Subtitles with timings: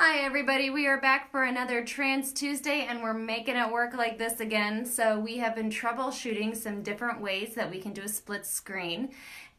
[0.00, 0.70] Hi, everybody.
[0.70, 4.86] We are back for another Trans Tuesday, and we're making it work like this again.
[4.86, 9.10] So, we have been troubleshooting some different ways that we can do a split screen,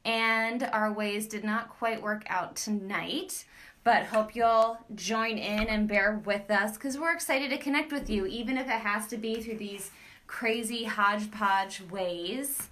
[0.05, 3.43] and our ways did not quite work out tonight.
[3.83, 8.09] But hope you'll join in and bear with us because we're excited to connect with
[8.09, 9.91] you, even if it has to be through these
[10.25, 12.69] crazy hodgepodge ways.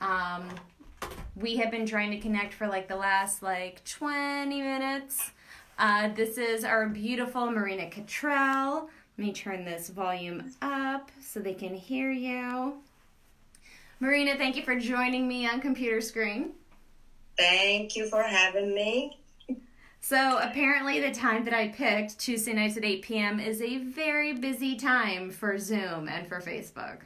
[0.00, 0.48] Um,
[1.36, 5.30] we have been trying to connect for like the last like 20 minutes
[5.78, 8.88] uh, this is our beautiful Marina Cottrell.
[9.16, 12.74] Let me turn this volume up so they can hear you.
[14.00, 16.52] Marina, thank you for joining me on computer screen.
[17.38, 19.18] Thank you for having me.
[20.00, 24.34] So, apparently, the time that I picked, Tuesday nights at 8 p.m., is a very
[24.34, 26.98] busy time for Zoom and for Facebook.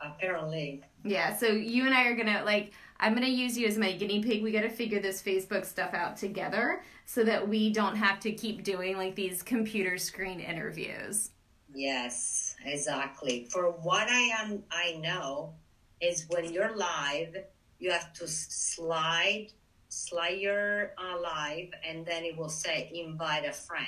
[0.00, 0.84] Apparently.
[1.02, 4.22] Yeah, so you and I are gonna, like, I'm gonna use you as my guinea
[4.22, 4.42] pig.
[4.42, 8.64] We gotta figure this Facebook stuff out together so that we don't have to keep
[8.64, 11.30] doing like these computer screen interviews.
[11.72, 13.48] Yes, exactly.
[13.50, 15.54] For what I am, I know
[16.00, 17.36] is when you're live,
[17.78, 19.48] you have to slide,
[19.88, 23.86] slide your uh, live, and then it will say invite a friend.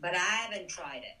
[0.00, 1.19] But I haven't tried it.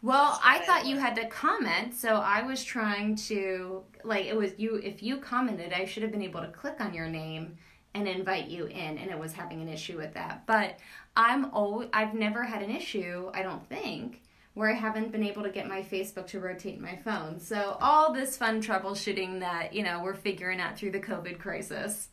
[0.00, 4.52] Well, I thought you had to comment, so I was trying to like it was
[4.56, 4.76] you.
[4.76, 7.56] If you commented, I should have been able to click on your name
[7.94, 10.46] and invite you in, and it was having an issue with that.
[10.46, 10.78] But
[11.16, 13.30] I'm always I've never had an issue.
[13.34, 14.22] I don't think
[14.54, 17.38] where I haven't been able to get my Facebook to rotate my phone.
[17.40, 22.08] So all this fun troubleshooting that you know we're figuring out through the COVID crisis.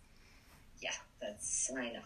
[0.82, 0.90] Yeah,
[1.22, 2.00] that's I know.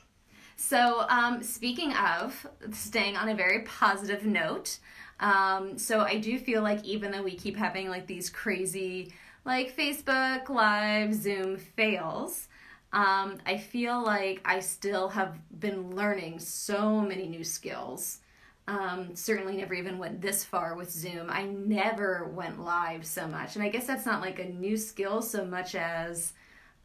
[0.58, 4.80] So um, speaking of staying on a very positive note.
[5.20, 9.14] Um, so I do feel like even though we keep having like these crazy
[9.46, 12.48] like Facebook Live, Zoom fails,
[12.92, 18.20] um, I feel like I still have been learning so many new skills.
[18.68, 21.28] Um, certainly never even went this far with Zoom.
[21.30, 23.56] I never went live so much.
[23.56, 26.34] And I guess that's not like a new skill so much as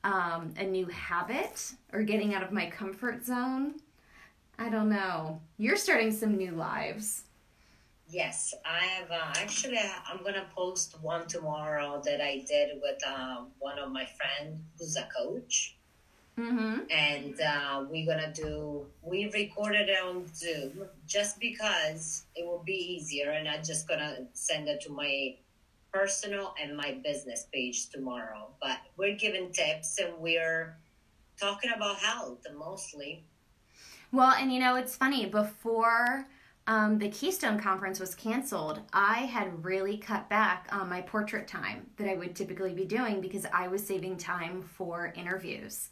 [0.03, 3.75] um, a new habit or getting out of my comfort zone.
[4.58, 5.41] I don't know.
[5.58, 7.25] You're starting some new lives.
[8.09, 9.10] Yes, I have.
[9.10, 14.06] Uh, actually, I'm gonna post one tomorrow that I did with uh, one of my
[14.06, 15.76] friends who's a coach,
[16.38, 16.81] mm-hmm.
[16.91, 18.87] and uh, we're gonna do.
[19.03, 24.26] We recorded it on Zoom just because it will be easier, and I'm just gonna
[24.34, 25.37] send it to my
[25.94, 28.48] personal and my business page tomorrow.
[28.60, 30.76] But we're giving tips and we're
[31.41, 33.25] talking about health mostly.
[34.12, 36.26] Well, and you know, it's funny before
[36.66, 41.86] um, the Keystone Conference was canceled, I had really cut back on my portrait time
[41.97, 45.91] that I would typically be doing because I was saving time for interviews.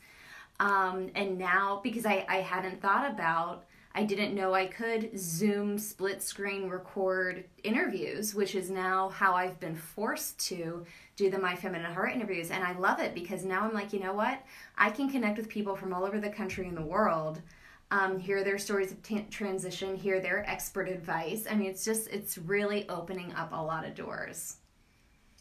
[0.60, 5.76] Um, and now, because I, I hadn't thought about, I didn't know I could Zoom
[5.76, 11.54] split screen record interviews, which is now how I've been forced to do the My
[11.54, 12.50] Feminine Heart interviews.
[12.50, 14.40] And I love it because now I'm like, you know what?
[14.78, 17.42] I can connect with people from all over the country and the world
[17.92, 21.44] um, hear their stories of t- transition, hear their expert advice.
[21.48, 24.56] I mean, it's just, it's really opening up a lot of doors.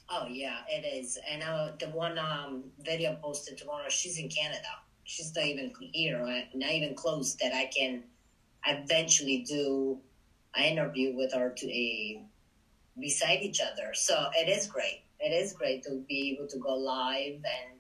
[0.10, 1.18] Oh, yeah, it is.
[1.32, 4.68] And uh, the one um, video posted tomorrow, she's in Canada.
[5.06, 6.20] She's not even here,
[6.54, 8.04] not even close that I can
[8.68, 9.98] eventually do
[10.54, 12.22] an interview with her to a
[13.00, 13.94] beside each other.
[13.94, 15.04] So it is great.
[15.22, 17.80] It is great to be able to go live and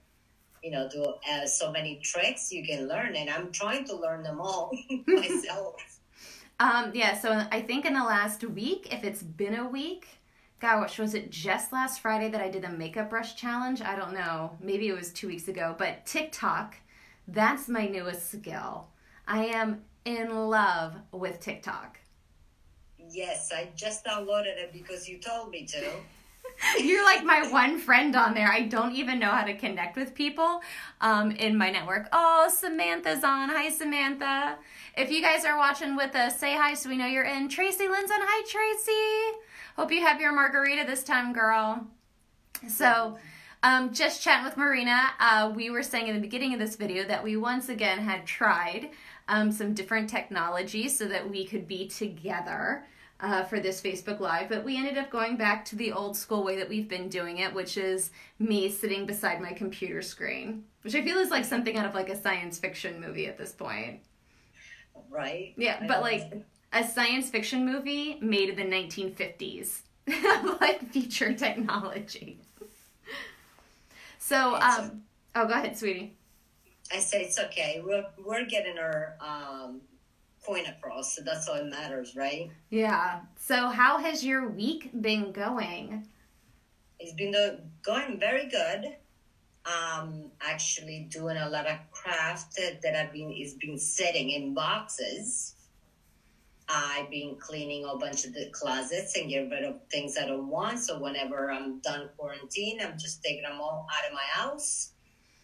[0.64, 4.24] you know, do uh, so many tricks you can learn, and I'm trying to learn
[4.24, 4.72] them all
[5.08, 6.00] myself.
[6.60, 10.08] Um, yeah, so I think in the last week, if it's been a week,
[10.60, 13.82] gosh, was it just last Friday that I did the makeup brush challenge?
[13.82, 14.52] I don't know.
[14.62, 16.76] Maybe it was two weeks ago, but TikTok,
[17.28, 18.88] that's my newest skill.
[19.28, 22.00] I am in love with TikTok.
[23.10, 25.90] Yes, I just downloaded it because you told me to.
[26.80, 28.52] You're like my one friend on there.
[28.52, 30.62] I don't even know how to connect with people
[31.00, 32.08] um, in my network.
[32.12, 33.50] Oh, Samantha's on.
[33.50, 34.58] Hi, Samantha.
[34.96, 37.50] If you guys are watching with us, say hi so we know you're in.
[37.50, 38.20] Tracy Lynn's on.
[38.22, 39.38] Hi, Tracy.
[39.76, 41.88] Hope you have your margarita this time, girl.
[42.68, 43.18] So,
[43.64, 47.08] um, just chatting with Marina, uh, we were saying in the beginning of this video
[47.08, 48.90] that we once again had tried
[49.28, 52.86] um, some different technology so that we could be together
[53.22, 56.44] uh, for this Facebook Live, but we ended up going back to the old school
[56.44, 60.96] way that we've been doing it, which is me sitting beside my computer screen, which
[60.96, 64.00] I feel is like something out of like a science fiction movie at this point.
[65.10, 65.54] Right.
[65.56, 69.82] Yeah, I but like a science fiction movie made in the 1950s,
[70.62, 72.40] like future technology.
[74.18, 75.04] so, um,
[75.36, 76.16] oh, go ahead, sweetie.
[76.94, 77.82] I say it's okay.
[77.86, 79.82] We're we're getting our um,
[80.44, 81.16] point across.
[81.16, 82.52] So that's all that matters, right?
[82.70, 83.22] Yeah.
[83.38, 86.08] So how has your week been going?
[87.00, 87.34] It's been
[87.84, 88.98] going very good.
[89.66, 95.56] Um, actually doing a lot of craft that I've been is been sitting in boxes.
[96.68, 100.48] I've been cleaning a bunch of the closets and get rid of things I don't
[100.48, 100.80] want.
[100.80, 104.94] So whenever I'm done quarantine, I'm just taking them all out of my house.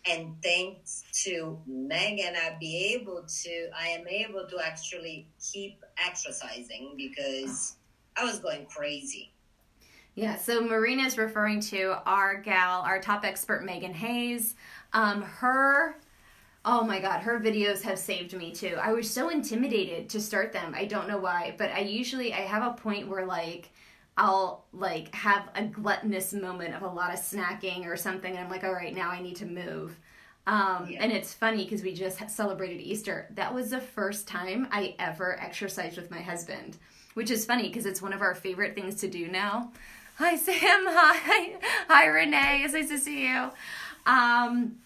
[0.09, 6.93] And thanks to Megan, I be able to, I am able to actually keep exercising
[6.95, 7.75] because
[8.15, 9.33] I was going crazy.
[10.15, 14.55] Yeah, so Marina is referring to our gal, our top expert, Megan Hayes.
[14.93, 15.97] Um, her
[16.69, 18.77] Oh my god, her videos have saved me too.
[18.81, 20.73] I was so intimidated to start them.
[20.75, 23.71] I don't know why, but I usually I have a point where like
[24.17, 28.49] I'll like have a gluttonous moment of a lot of snacking or something and I'm
[28.49, 29.97] like, "All right, now I need to move."
[30.47, 31.03] Um, yeah.
[31.03, 33.27] and it's funny because we just celebrated Easter.
[33.35, 36.77] That was the first time I ever exercised with my husband,
[37.15, 39.71] which is funny because it's one of our favorite things to do now.
[40.15, 43.51] Hi Sam, hi, hi Renee, it's nice to see you.
[44.05, 44.77] Um,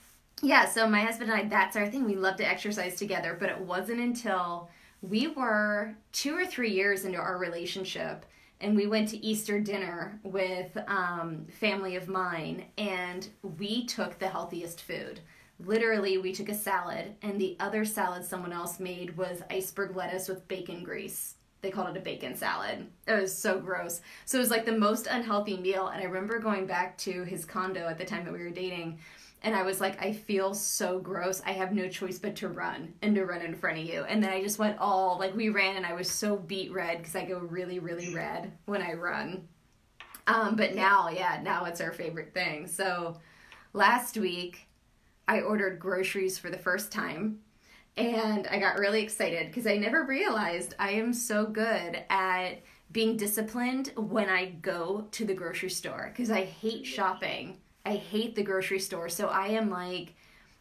[0.42, 2.06] yeah, so my husband and I, that's our thing.
[2.06, 4.69] We love to exercise together, but it wasn't until
[5.01, 8.25] we were two or three years into our relationship
[8.61, 13.27] and we went to Easter dinner with um, family of mine, and
[13.57, 15.19] we took the healthiest food.
[15.59, 20.27] Literally, we took a salad, and the other salad someone else made was iceberg lettuce
[20.27, 21.35] with bacon grease.
[21.61, 22.87] They called it a bacon salad.
[23.07, 24.01] It was so gross.
[24.25, 25.87] So it was like the most unhealthy meal.
[25.87, 28.97] And I remember going back to his condo at the time that we were dating
[29.43, 31.41] and I was like, I feel so gross.
[31.45, 34.03] I have no choice but to run and to run in front of you.
[34.03, 36.99] And then I just went all like we ran, and I was so beet red
[36.99, 39.47] because I go really, really red when I run.
[40.27, 42.67] Um, but now, yeah, now it's our favorite thing.
[42.67, 43.19] So
[43.73, 44.67] last week,
[45.27, 47.39] I ordered groceries for the first time.
[47.97, 52.61] And I got really excited because I never realized I am so good at
[52.91, 58.36] being disciplined when I go to the grocery store because I hate shopping I hate
[58.36, 59.10] the grocery store.
[59.10, 60.13] So I am like,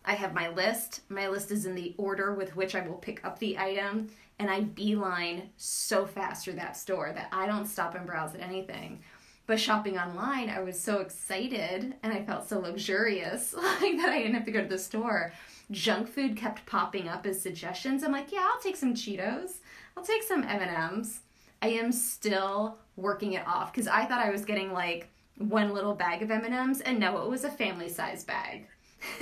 [0.04, 1.02] I have my list.
[1.08, 4.08] My list is in the order with which I will pick up the item,
[4.38, 8.40] and I beeline so fast through that store that I don't stop and browse at
[8.40, 9.00] anything.
[9.46, 14.18] But shopping online, I was so excited and I felt so luxurious like that I
[14.18, 15.32] didn't have to go to the store.
[15.70, 18.02] Junk food kept popping up as suggestions.
[18.02, 19.58] I'm like, yeah, I'll take some Cheetos.
[19.96, 21.20] I'll take some M&Ms.
[21.62, 25.08] I am still working it off because I thought I was getting like
[25.40, 28.66] one little bag of M&Ms and no, it was a family size bag.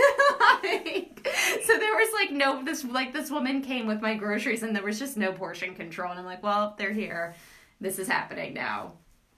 [0.65, 1.29] like,
[1.65, 4.83] so there was like no this like this woman came with my groceries and there
[4.83, 7.37] was just no portion control and I'm like, well, they're here.
[7.81, 8.95] This is happening now.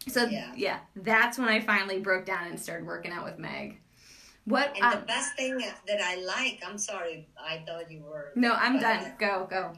[0.08, 3.80] So yeah, yeah that's when I finally broke down and started working out with Meg.
[4.46, 8.32] What and um, the best thing that I like, I'm sorry, I thought you were
[8.34, 9.12] No, I'm done.
[9.18, 9.74] Go, go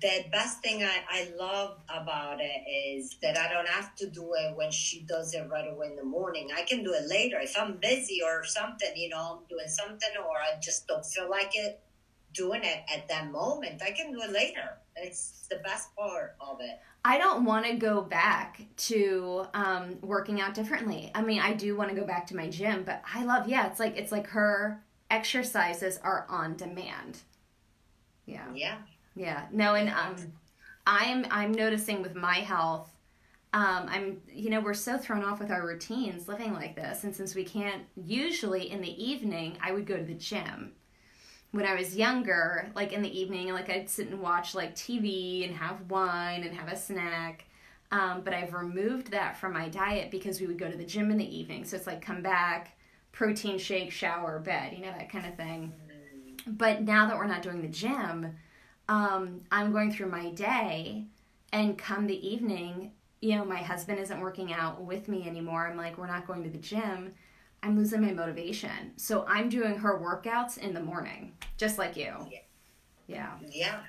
[0.00, 4.34] the best thing I, I love about it is that I don't have to do
[4.34, 6.50] it when she does it right away in the morning.
[6.56, 7.38] I can do it later.
[7.40, 11.28] If I'm busy or something, you know, I'm doing something or I just don't feel
[11.28, 11.80] like it,
[12.32, 14.78] doing it at that moment, I can do it later.
[14.94, 16.78] It's the best part of it.
[17.04, 21.10] I don't want to go back to um, working out differently.
[21.14, 23.66] I mean, I do want to go back to my gym, but I love, yeah,
[23.66, 27.18] it's like, it's like her exercises are on demand.
[28.26, 28.44] Yeah.
[28.54, 28.76] Yeah.
[29.18, 29.46] Yeah.
[29.50, 30.14] No, and um,
[30.86, 32.88] I'm I'm noticing with my health,
[33.52, 37.14] um, I'm you know we're so thrown off with our routines living like this, and
[37.14, 40.72] since we can't usually in the evening, I would go to the gym.
[41.50, 45.44] When I was younger, like in the evening, like I'd sit and watch like TV
[45.44, 47.46] and have wine and have a snack.
[47.90, 51.10] Um, but I've removed that from my diet because we would go to the gym
[51.10, 51.64] in the evening.
[51.64, 52.76] So it's like come back,
[53.12, 55.72] protein shake, shower, bed, you know, that kind of thing.
[56.46, 58.36] But now that we're not doing the gym,
[58.88, 61.04] um, I'm going through my day,
[61.52, 65.66] and come the evening, you know, my husband isn't working out with me anymore.
[65.66, 67.14] I'm like, we're not going to the gym.
[67.62, 68.92] I'm losing my motivation.
[68.96, 72.14] So I'm doing her workouts in the morning, just like you.
[73.08, 73.32] Yeah.
[73.50, 73.80] Yeah.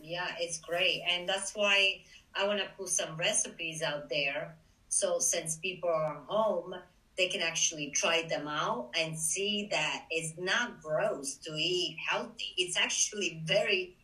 [0.00, 1.02] Yeah, it's great.
[1.10, 2.00] And that's why
[2.34, 4.54] I want to put some recipes out there.
[4.88, 6.74] So since people are home,
[7.18, 12.54] they can actually try them out and see that it's not gross to eat healthy.
[12.56, 13.96] It's actually very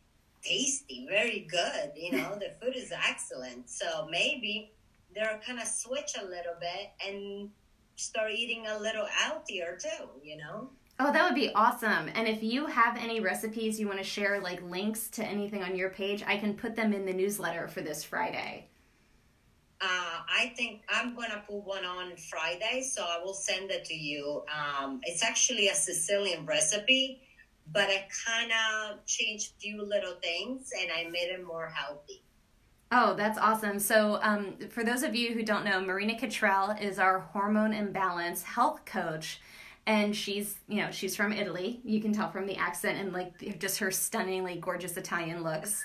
[0.44, 1.92] tasty, very good.
[1.96, 3.68] You know, the food is excellent.
[3.70, 4.72] So maybe
[5.14, 7.50] they're kind of switch a little bit and
[7.96, 10.70] start eating a little healthier too, you know?
[11.00, 12.08] Oh, that would be awesome.
[12.14, 15.74] And if you have any recipes you want to share, like links to anything on
[15.74, 18.68] your page, I can put them in the newsletter for this Friday.
[19.80, 23.94] Uh, I think I'm gonna put one on Friday, so I will send it to
[23.94, 24.44] you.
[24.48, 27.20] Um, it's actually a Sicilian recipe,
[27.72, 32.22] but I kind of changed a few little things and I made it more healthy.
[32.92, 33.78] Oh, that's awesome.
[33.80, 38.42] So, um, for those of you who don't know, Marina Cottrell is our hormone imbalance
[38.42, 39.40] health coach.
[39.86, 41.80] And she's, you know, she's from Italy.
[41.84, 45.84] You can tell from the accent and like just her stunningly gorgeous Italian looks.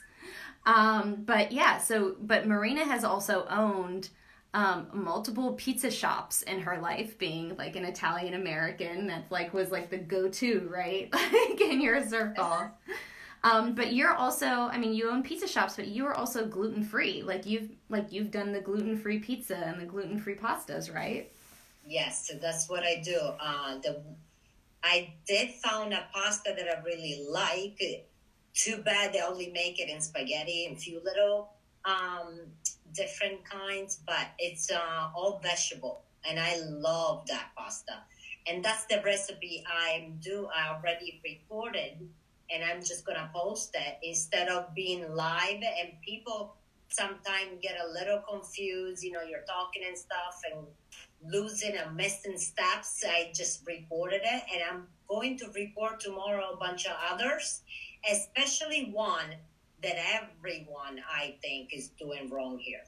[0.66, 4.10] Um, but yeah, so, but Marina has also owned
[4.54, 9.72] um, multiple pizza shops in her life, being like an Italian American that like was
[9.72, 11.10] like the go-to, right?
[11.14, 12.72] like in your circle.
[13.44, 16.84] Um, but you're also, I mean, you own pizza shops, but you are also gluten
[16.84, 17.22] free.
[17.22, 21.32] Like you've like you've done the gluten free pizza and the gluten free pastas, right?
[21.88, 23.18] Yes, that's what I do.
[23.40, 24.02] Uh, the
[24.84, 28.08] I did found a pasta that I really like.
[28.54, 31.52] Too bad they only make it in spaghetti and few little
[31.86, 32.40] um,
[32.94, 38.04] different kinds, but it's uh, all vegetable, and I love that pasta.
[38.48, 40.48] And that's the recipe I'm do.
[40.56, 42.10] I already recorded,
[42.52, 45.62] and I'm just gonna post it instead of being live.
[45.62, 46.56] And people
[46.90, 49.04] sometimes get a little confused.
[49.04, 50.66] You know, you're talking and stuff, and
[51.24, 53.04] losing and missing steps.
[53.06, 57.62] I just recorded it, and I'm going to report tomorrow a bunch of others,
[58.10, 59.36] especially one
[59.82, 62.84] that everyone I think is doing wrong here.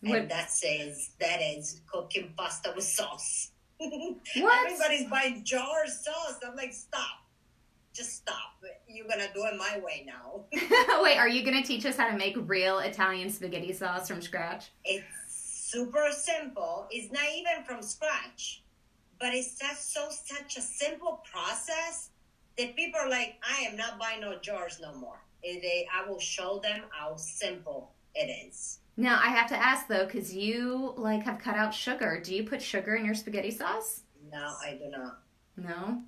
[0.00, 0.18] What?
[0.18, 3.50] And that says that is cooking pasta with sauce.
[3.78, 4.66] what?
[4.66, 6.38] Everybody's buying jar sauce.
[6.46, 7.24] I'm like, stop.
[7.92, 8.62] Just stop.
[8.86, 10.44] You're gonna do it my way now.
[11.02, 14.70] Wait, are you gonna teach us how to make real Italian spaghetti sauce from scratch?
[14.84, 16.86] It's super simple.
[16.90, 18.62] It's not even from scratch,
[19.18, 22.10] but it's just so such a simple process
[22.58, 25.20] that people are like, I am not buying no jars no more.
[25.48, 28.80] It, I will show them how simple it is.
[28.96, 32.20] Now I have to ask though, because you like have cut out sugar.
[32.22, 34.02] Do you put sugar in your spaghetti sauce?
[34.32, 35.18] No, I do not.
[35.56, 36.02] No.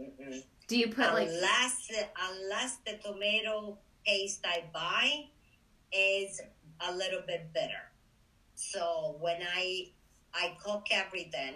[0.00, 0.42] Mm-mm.
[0.66, 1.90] Do you put like unless
[2.30, 5.26] unless the tomato paste I buy
[5.92, 6.40] is
[6.80, 7.92] a little bit bitter.
[8.54, 9.90] So when I
[10.34, 11.54] I cook everything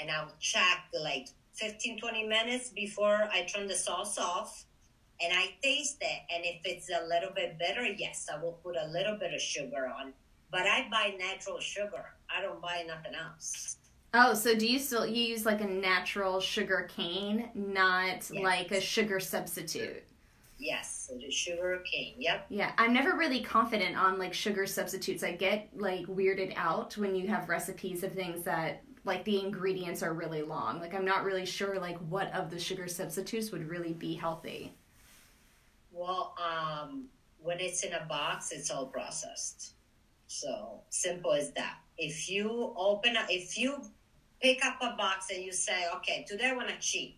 [0.00, 4.64] and I'll check like 15 20 minutes before I turn the sauce off
[5.20, 6.22] and I taste it.
[6.34, 9.40] And if it's a little bit bitter, yes, I will put a little bit of
[9.40, 10.12] sugar on.
[10.50, 12.14] But I buy natural sugar.
[12.34, 13.76] I don't buy nothing else.
[14.16, 18.30] Oh, so do you still you use like a natural sugar cane, not yes.
[18.30, 20.04] like a sugar substitute?
[20.56, 22.14] Yes, the sugar cane.
[22.18, 22.46] Yep.
[22.48, 25.24] Yeah, I'm never really confident on like sugar substitutes.
[25.24, 30.02] I get like weirded out when you have recipes of things that like the ingredients
[30.02, 30.80] are really long.
[30.80, 34.76] Like I'm not really sure like what of the sugar substitutes would really be healthy.
[35.94, 37.04] Well, um,
[37.38, 39.74] when it's in a box, it's all processed.
[40.26, 41.76] So simple as that.
[41.96, 43.80] If you open, a, if you
[44.42, 47.16] pick up a box and you say, okay, today I want to cheat,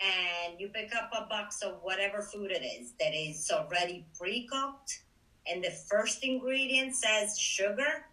[0.00, 5.02] and you pick up a box of whatever food it is that is already pre-cooked,
[5.46, 8.06] and the first ingredient says sugar,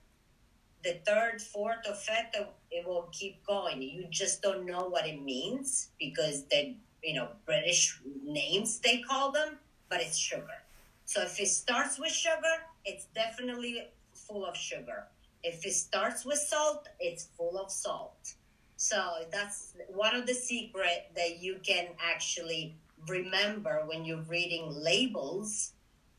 [0.84, 2.36] the third, fourth, or fifth,
[2.70, 3.82] it will keep going.
[3.82, 9.32] You just don't know what it means because the you know British names they call
[9.32, 9.60] them
[9.96, 10.60] but it's sugar.
[11.06, 15.06] So if it starts with sugar, it's definitely full of sugar.
[15.42, 18.34] If it starts with salt, it's full of salt.
[18.76, 18.98] So
[19.32, 22.76] that's one of the secret that you can actually
[23.08, 25.72] remember when you're reading labels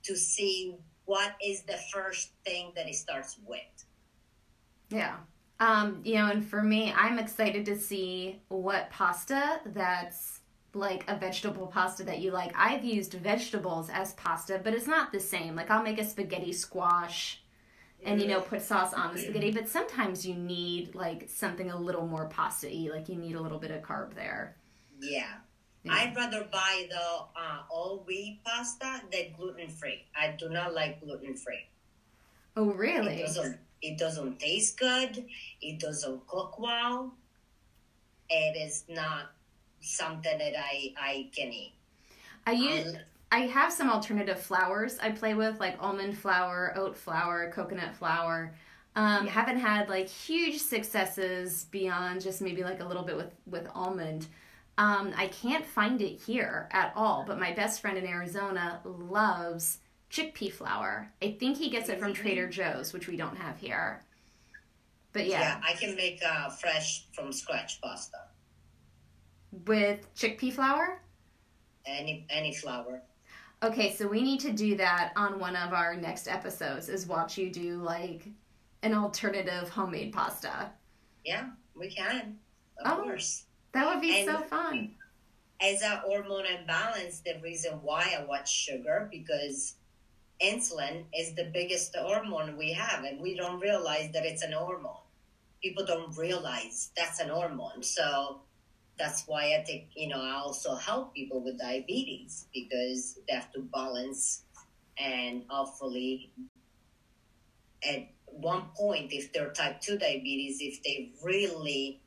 [0.05, 3.85] to see what is the first thing that it starts with.
[4.89, 5.17] Yeah.
[5.61, 10.41] Um, you know, and for me, I'm excited to see what pasta that's
[10.77, 12.53] like a vegetable pasta that you like.
[12.55, 15.57] I've used vegetables as pasta, but it's not the same.
[15.57, 17.43] Like I'll make a spaghetti squash
[18.05, 21.77] and you know put sauce on the spaghetti, but sometimes you need like something a
[21.79, 24.57] little more pasta-y, like you need a little bit of carb there.
[25.01, 25.27] Yeah.
[25.83, 25.93] yeah.
[25.93, 30.05] I'd rather buy the uh, all wheat pasta than gluten free.
[30.19, 31.67] I do not like gluten free.
[32.57, 33.21] Oh, really?
[33.21, 35.27] It doesn't, it doesn't taste good.
[35.61, 37.15] It doesn't cook well.
[38.31, 39.33] It is not
[39.81, 41.75] something that I I can eat.
[42.47, 42.95] I use.
[42.95, 43.01] Um,
[43.33, 48.55] I have some alternative flours I play with, like almond flour, oat flour, coconut flour.
[48.95, 49.33] Um, yeah.
[49.33, 54.27] Haven't had like huge successes beyond just maybe like a little bit with with almond.
[54.79, 59.79] Um, I can't find it here at all, but my best friend in Arizona loves
[60.11, 61.11] chickpea flour.
[61.23, 64.03] I think he gets it from Trader Joe's, which we don't have here.
[65.13, 68.19] But yeah, yeah I can make uh, fresh from scratch pasta
[69.67, 71.01] with chickpea flour?
[71.87, 73.03] Any any flour.
[73.63, 76.89] Okay, so we need to do that on one of our next episodes.
[76.89, 78.29] Is watch you do like
[78.83, 80.71] an alternative homemade pasta.
[81.25, 82.39] Yeah, we can.
[82.85, 83.45] Of oh, course.
[83.73, 84.93] That would be and so fun.
[85.61, 89.77] As a hormone imbalance, the reason why I watch sugar because
[90.43, 95.01] insulin is the biggest hormone we have, and we don't realize that it's an hormone.
[95.63, 97.83] People don't realize that's an hormone.
[97.83, 98.43] So
[98.99, 103.53] that's why I think, you know, I also help people with diabetes because they have
[103.53, 104.43] to balance
[104.99, 106.33] and hopefully
[107.87, 112.01] at one point, if they're type 2 diabetes, if they really,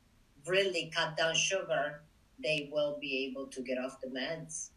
[0.46, 2.02] really cut down sugar,
[2.42, 4.70] they will be able to get off the meds.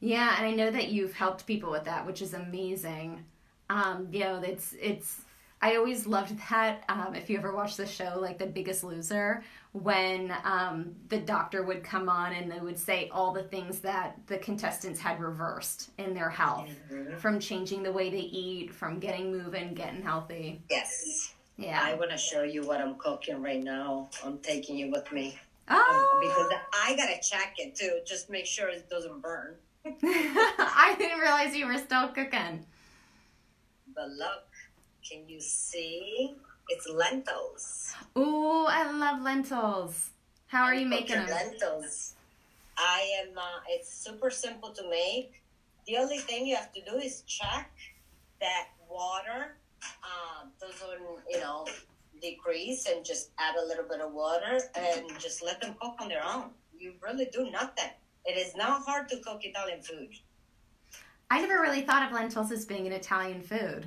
[0.00, 3.24] Yeah, and I know that you've helped people with that, which is amazing.
[3.70, 5.22] Um, you know, it's it's
[5.62, 6.84] I always loved that.
[6.88, 9.42] Um, if you ever watch the show, like The Biggest Loser,
[9.74, 14.16] when um, the doctor would come on and they would say all the things that
[14.28, 17.16] the contestants had reversed in their health mm-hmm.
[17.16, 20.62] from changing the way they eat, from getting moving, getting healthy.
[20.70, 21.34] Yes.
[21.56, 21.82] Yeah.
[21.82, 24.10] I want to show you what I'm cooking right now.
[24.24, 25.36] I'm taking you with me.
[25.68, 25.74] Oh.
[25.76, 29.56] Um, because I got to check it too, just make sure it doesn't burn.
[29.84, 32.64] I didn't realize you were still cooking.
[33.92, 34.46] But look,
[35.08, 36.36] can you see?
[36.68, 37.94] It's lentils.
[38.16, 40.10] Ooh, I love lentils.
[40.46, 41.28] How are you making them?
[41.28, 42.14] Lentils.
[42.76, 43.36] I am.
[43.36, 45.42] Uh, it's super simple to make.
[45.86, 47.70] The only thing you have to do is check
[48.40, 49.56] that water
[50.02, 51.66] uh, doesn't, you know,
[52.22, 56.08] decrease, and just add a little bit of water and just let them cook on
[56.08, 56.50] their own.
[56.78, 57.90] You really do nothing.
[58.24, 60.08] It is not hard to cook Italian food.
[61.30, 63.86] I never really thought of lentils as being an Italian food.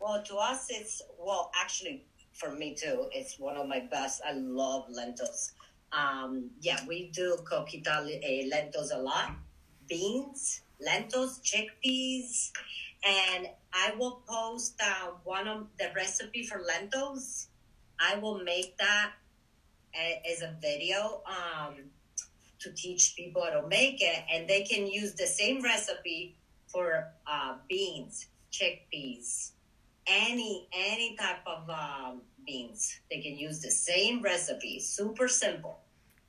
[0.00, 4.22] Well, to us, it's, well, actually, for me too, it's one of my best.
[4.26, 5.52] I love lentils.
[5.92, 7.36] Um, yeah, we do
[7.72, 9.32] Italian uh, lentils a lot.
[9.88, 12.50] Beans, lentils, chickpeas,
[13.04, 17.48] and I will post uh, one of the recipe for lentils.
[17.98, 19.12] I will make that
[20.32, 21.22] as a video.
[21.26, 21.90] Um,
[22.60, 27.08] to teach people how to make it, and they can use the same recipe for
[27.26, 29.52] uh, beans, chickpeas,
[30.10, 33.00] any any type of um, beans.
[33.10, 34.80] They can use the same recipe.
[34.80, 35.78] Super simple.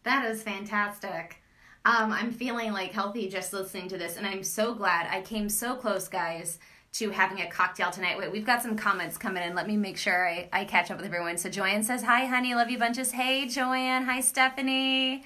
[0.03, 1.41] That is fantastic.
[1.83, 5.49] Um, I'm feeling like healthy just listening to this, and I'm so glad I came
[5.49, 6.59] so close, guys,
[6.93, 8.17] to having a cocktail tonight.
[8.17, 9.55] Wait, we've got some comments coming in.
[9.55, 11.37] Let me make sure I, I catch up with everyone.
[11.37, 13.11] So Joanne says, Hi, honey, love you bunches.
[13.11, 14.03] Hey, Joanne.
[14.05, 15.23] Hi, Stephanie.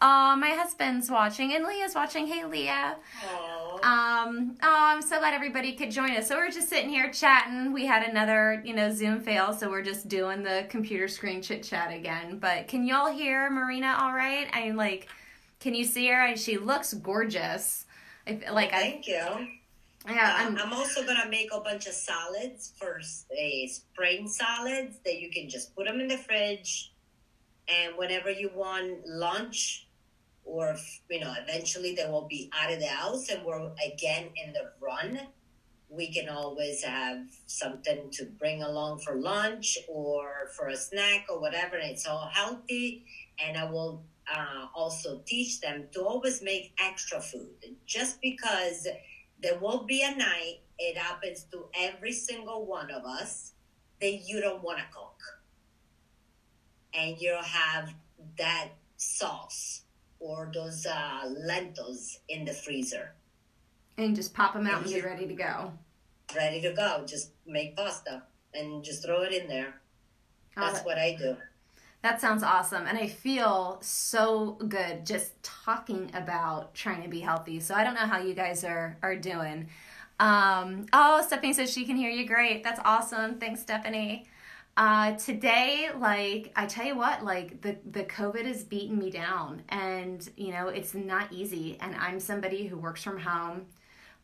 [0.00, 2.28] Oh, my husband's watching and Leah's watching.
[2.28, 2.96] Hey, Leah.
[3.20, 3.57] Aww.
[3.82, 6.28] Um, oh, I'm so glad everybody could join us.
[6.28, 7.72] So we're just sitting here chatting.
[7.72, 11.62] We had another, you know, Zoom fail, so we're just doing the computer screen chit
[11.62, 12.38] chat again.
[12.38, 14.48] But can y'all hear Marina all right?
[14.52, 15.08] I mean, like,
[15.60, 16.36] can you see her?
[16.36, 17.86] She looks gorgeous.
[18.26, 19.48] I, like, thank I, you.
[20.06, 23.00] Yeah, I'm, I'm, also gonna make a bunch of salads for
[23.36, 26.92] a spring salads that you can just put them in the fridge,
[27.68, 29.87] and whenever you want lunch,
[30.48, 30.74] or
[31.10, 32.72] you know eventually they will be out.
[32.72, 35.20] Of the house and we're again in the run.
[35.88, 41.40] We can always have something to bring along for lunch or for a snack or
[41.40, 43.04] whatever and it's all healthy.
[43.42, 47.76] And i will uh, also teach them to always make extra food.
[47.86, 48.86] Just because
[49.42, 53.52] there will be a night it happens to every single one of us
[54.00, 55.20] that you don't want to cook.
[56.94, 57.94] And you'll have
[58.36, 59.82] that sauce
[60.20, 63.12] or those uh, lentils in the freezer.
[63.96, 65.72] And just pop them out and, and be ready to go.
[66.36, 67.04] Ready to go.
[67.06, 68.22] Just make pasta
[68.54, 69.80] and just throw it in there.
[70.56, 71.36] Oh, That's what I do.
[72.02, 72.86] That sounds awesome.
[72.86, 77.58] And I feel so good just talking about trying to be healthy.
[77.58, 79.68] So I don't know how you guys are, are doing.
[80.20, 82.62] Um, oh, Stephanie says she can hear you great.
[82.62, 83.38] That's awesome.
[83.38, 84.26] Thanks, Stephanie.
[84.78, 89.60] Uh, today, like I tell you what, like the the COVID has beaten me down,
[89.70, 91.76] and you know it's not easy.
[91.80, 93.66] And I'm somebody who works from home,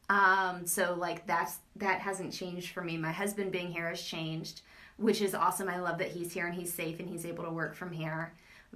[0.09, 2.97] um, so like that's that hasn't changed for me.
[2.97, 4.61] My husband being here has changed,
[4.97, 5.69] which is awesome.
[5.69, 8.33] I love that he's here and he's safe and he's able to work from here.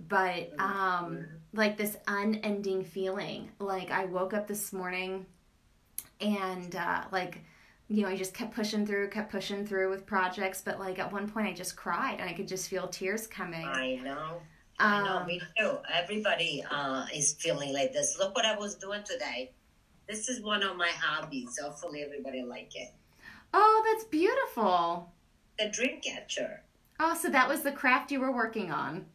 [0.09, 5.27] But um, like this unending feeling, like I woke up this morning,
[6.21, 7.38] and uh, like
[7.88, 11.11] you know, I just kept pushing through, kept pushing through with projects, but like at
[11.11, 13.66] one point I just cried and I could just feel tears coming.
[13.66, 14.40] I know.
[14.79, 15.79] I know, um, me too.
[15.92, 18.16] Everybody uh, is feeling like this.
[18.18, 19.53] Look what I was doing today.
[20.09, 21.59] This is one of my hobbies.
[21.61, 22.92] Hopefully, everybody like it.
[23.53, 25.11] Oh, that's beautiful.
[25.59, 26.62] The dream catcher.
[27.01, 29.07] Oh, so that was the craft you were working on.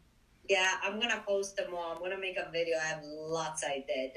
[0.49, 1.93] Yeah, I'm gonna post them all.
[1.93, 2.77] I'm gonna make a video.
[2.77, 4.11] I have lots I did.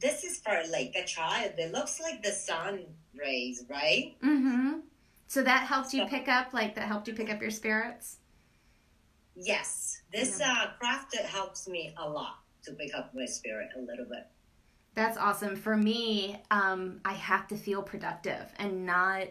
[0.00, 1.52] This is for like a child.
[1.58, 4.14] It looks like the sun rays, right?
[4.22, 4.80] Mm-hmm.
[5.26, 8.16] So that helped you pick up, like that helped you pick up your spirits.
[9.36, 10.52] Yes, this yeah.
[10.52, 14.26] uh, craft helps me a lot to pick up my spirit a little bit.
[14.94, 15.54] That's awesome.
[15.54, 19.28] For me, um, I have to feel productive and not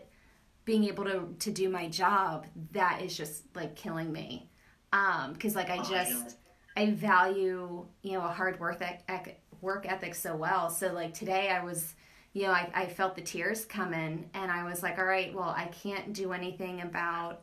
[0.69, 4.47] being able to to do my job that is just like killing me
[4.93, 6.33] um because like i Oh, I just know.
[6.77, 10.69] I value you know a hard work ec- work ethic so well.
[10.69, 11.95] So like today i was
[12.33, 15.33] you know I, I felt the tears come in and i was like all right
[15.33, 17.41] well i can't do anything about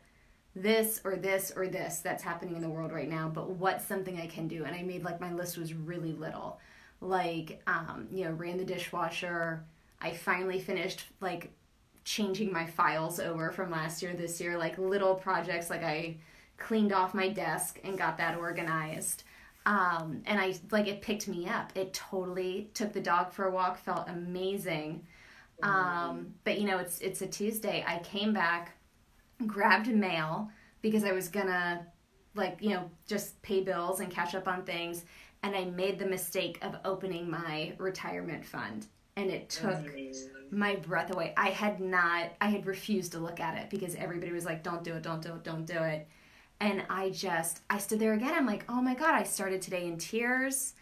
[0.55, 4.19] this or this or this that's happening in the world right now but what's something
[4.19, 4.65] i can do?
[4.65, 6.59] And i made like my list was really little.
[7.03, 9.63] Like um, you know ran the dishwasher.
[10.01, 11.53] I finally finished like
[12.05, 15.69] changing my files over from last year this year like little projects.
[15.69, 16.17] Like i
[16.57, 19.25] cleaned off my desk and got that organized
[19.67, 21.73] um, and i like it picked me up.
[21.75, 25.05] It totally took the dog for a walk felt amazing.
[25.63, 27.85] Um, but you know it's it's a tuesday.
[27.87, 28.77] I came back
[29.47, 30.51] grabbed mail
[30.81, 31.87] because i was gonna
[32.35, 35.05] like you know just pay bills and catch up on things.
[35.43, 38.87] And i made the mistake of opening my retirement fund.
[39.17, 39.87] And it took
[40.51, 41.33] my breath away.
[41.37, 44.85] I had not, I had refused to look at it because everybody was like, don't
[44.85, 46.07] do it, don't do it, don't do it.
[46.61, 48.33] And I just, I stood there again.
[48.35, 50.75] I'm like, oh my God, I started today in tears,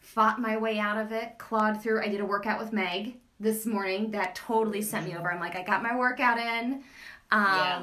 [0.00, 2.02] fought my way out of it, clawed through.
[2.02, 5.30] I did a workout with Meg this morning that totally sent me over.
[5.30, 6.82] I'm like, I got my workout in.
[7.30, 7.82] Um, Yeah.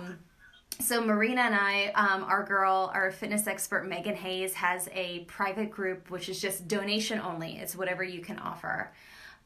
[0.80, 5.70] So Marina and I, um, our girl, our fitness expert Megan Hayes has a private
[5.70, 7.58] group which is just donation only.
[7.58, 8.92] It's whatever you can offer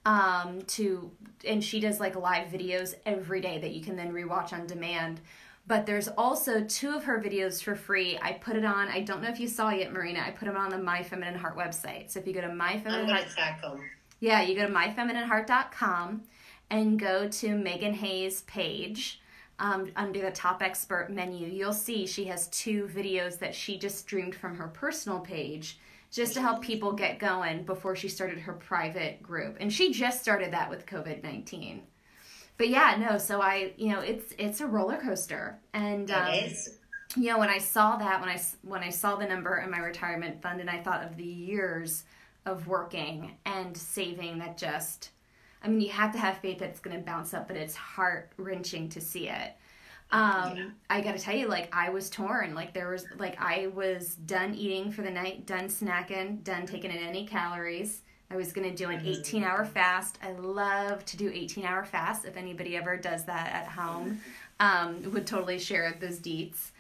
[0.06, 1.12] um, to,
[1.46, 5.20] and she does like live videos every day that you can then rewatch on demand.
[5.68, 8.18] But there's also two of her videos for free.
[8.22, 8.88] I put it on.
[8.88, 10.22] I don't know if you saw yet, Marina.
[10.26, 12.10] I put them on the My Feminine Heart website.
[12.10, 13.28] So if you go to My Feminine Heart,
[14.20, 16.24] yeah, you go to myfeminineheart.com
[16.70, 19.22] and go to Megan Hayes' page
[19.60, 21.48] um, under the top expert menu.
[21.48, 25.80] You'll see she has two videos that she just streamed from her personal page
[26.12, 29.58] just to help people get going before she started her private group.
[29.60, 31.82] And she just started that with COVID 19.
[32.58, 35.60] But yeah, no, so I, you know, it's it's a roller coaster.
[35.74, 36.78] And um, it is.
[37.16, 39.80] you know when i saw that when I when i saw the number in my
[39.80, 42.04] retirement fund and i thought of the years
[42.46, 45.12] of working and saving that just
[45.64, 47.76] i mean you have to have faith that it's going to bounce up but it's
[47.76, 49.54] heart wrenching to see it
[50.12, 50.70] um Yeah.
[50.90, 54.54] i gotta tell you like i was torn like there was like i was done
[54.54, 58.90] eating for the night done snacking done taking in any calories i was gonna do
[58.90, 63.26] an 18 hour fast i love to do 18 hour fasts if anybody ever does
[63.26, 64.22] that at home
[64.60, 66.72] um, would totally share those deets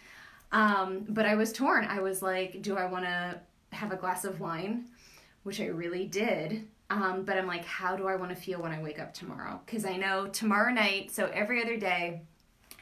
[0.51, 1.85] um, but I was torn.
[1.85, 3.39] I was like, do I want to
[3.71, 4.85] have a glass of wine?
[5.43, 6.67] Which I really did.
[6.89, 9.59] Um, but I'm like, how do I want to feel when I wake up tomorrow?
[9.65, 12.21] Because I know tomorrow night, so every other day,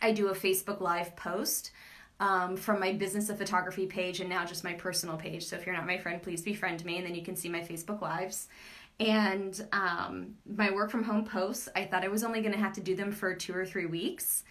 [0.01, 1.71] I do a Facebook Live post
[2.19, 5.45] um, from my business of photography page and now just my personal page.
[5.45, 7.61] So if you're not my friend, please befriend me and then you can see my
[7.61, 8.47] Facebook Lives.
[8.99, 12.73] And um, my work from home posts, I thought I was only going to have
[12.73, 14.45] to do them for two or three weeks.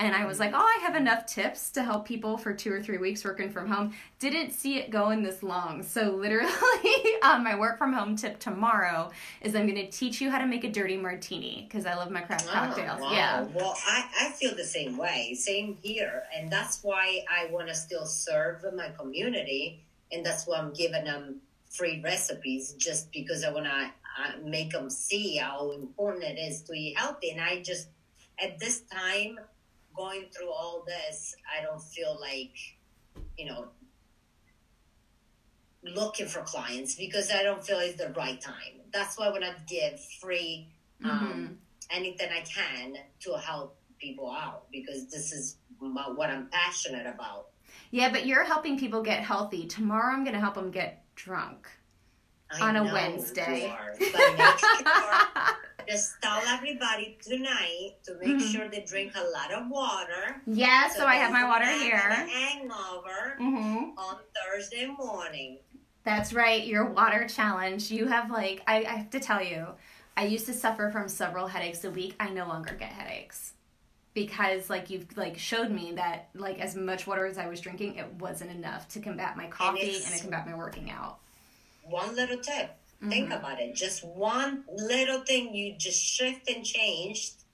[0.00, 2.82] And I was like, oh, I have enough tips to help people for two or
[2.82, 3.92] three weeks working from home.
[4.18, 5.82] Didn't see it going this long.
[5.82, 6.50] So, literally,
[7.22, 9.10] um, my work from home tip tomorrow
[9.42, 12.10] is I'm going to teach you how to make a dirty martini because I love
[12.10, 12.98] my craft cocktails.
[12.98, 13.12] Oh, wow.
[13.12, 13.42] Yeah.
[13.54, 15.34] Well, I, I feel the same way.
[15.34, 16.22] Same here.
[16.34, 19.84] And that's why I want to still serve my community.
[20.12, 24.70] And that's why I'm giving them free recipes just because I want to uh, make
[24.70, 27.32] them see how important it is to eat healthy.
[27.32, 27.88] And I just,
[28.42, 29.38] at this time,
[29.96, 32.56] going through all this, I don't feel like,
[33.36, 33.68] you know,
[35.82, 38.80] looking for clients because I don't feel it's the right time.
[38.92, 40.68] That's why when I give free
[41.04, 41.58] um,
[41.90, 47.48] anything I can to help people out because this is my, what I'm passionate about.
[47.90, 49.66] Yeah, but you're helping people get healthy.
[49.66, 51.68] Tomorrow, I'm going to help them get drunk.
[52.52, 53.66] I On a Wednesday.
[53.66, 55.56] you are, but make sure
[55.88, 58.52] just tell everybody tonight to make Mhm.
[58.52, 60.40] sure they drink a lot of water.
[60.46, 61.98] Yeah, so, I have my water here.
[61.98, 65.58] hangover hmm on Thursday morning.
[66.04, 67.90] That's right, your water challenge.
[67.90, 69.66] You have like I, I have to tell you,
[70.16, 72.14] I used to suffer from several headaches a week.
[72.20, 73.52] I no longer get headaches.
[74.12, 77.96] Because like you've like showed me that like as much water as I was drinking,
[77.96, 81.18] it wasn't enough to combat my coffee and, it's- to combat my working out.
[81.82, 82.76] One little tip.
[83.08, 83.38] Think Mhm.
[83.38, 83.74] about it.
[83.74, 87.44] Just one little thing you just shift and changed.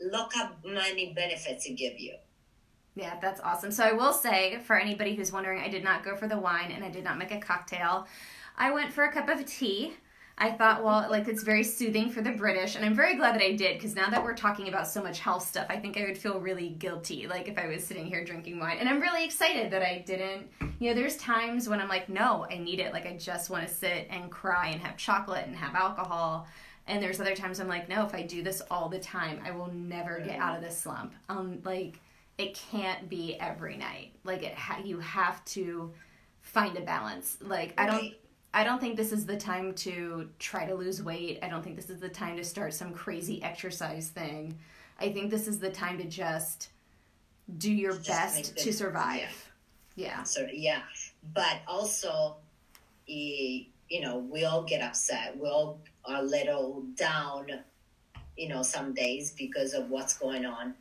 [0.00, 2.16] Look how many benefits it give you.
[2.94, 3.70] Yeah, that's awesome.
[3.70, 6.72] So I will say for anybody who's wondering, I did not go for the wine
[6.72, 8.08] and I did not make a cocktail.
[8.56, 9.94] I went for a cup of tea.
[10.40, 13.42] I thought, well, like it's very soothing for the British, and I'm very glad that
[13.42, 16.04] I did because now that we're talking about so much health stuff, I think I
[16.04, 18.78] would feel really guilty, like if I was sitting here drinking wine.
[18.78, 20.46] And I'm really excited that I didn't.
[20.78, 22.92] You know, there's times when I'm like, no, I need it.
[22.92, 26.46] Like I just want to sit and cry and have chocolate and have alcohol,
[26.86, 29.50] And there's other times I'm like, no, if I do this all the time, I
[29.50, 31.12] will never get out of this slump.
[31.28, 32.00] Um, like
[32.38, 34.12] it can't be every night.
[34.24, 35.92] Like it, ha- you have to
[36.40, 37.36] find a balance.
[37.42, 38.14] Like I don't.
[38.54, 41.38] I don't think this is the time to try to lose weight.
[41.42, 44.58] I don't think this is the time to start some crazy exercise thing.
[44.98, 46.70] I think this is the time to just
[47.58, 49.50] do your Just best make to survive.
[49.96, 50.22] Yeah.
[50.22, 50.82] So yeah,
[51.34, 52.36] but also,
[53.06, 53.66] you
[54.00, 55.36] know, we all get upset.
[55.38, 57.46] We all are a little down,
[58.36, 60.74] you know, some days because of what's going on.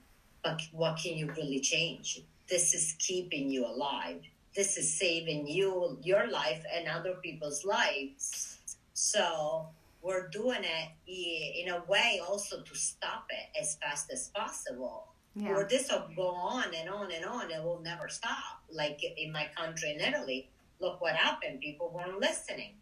[0.43, 2.21] But what can you really change?
[2.47, 4.21] This is keeping you alive.
[4.57, 8.57] This is saving you, your life, and other people's lives.
[8.93, 9.67] So
[10.01, 15.49] we're doing it in a way also to stop it as fast as possible Yeah.
[15.51, 18.63] or this will go on and on and on it will never stop.
[18.71, 21.59] Like in my country in Italy, look what happened.
[21.59, 22.77] People weren't listening.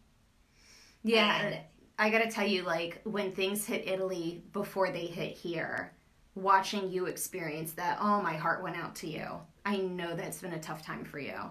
[1.02, 1.58] Yeah, and
[1.98, 5.92] I gotta tell you, like when things hit Italy before they hit here,
[6.34, 9.40] watching you experience that, oh, my heart went out to you.
[9.66, 11.50] I know that's been a tough time for you.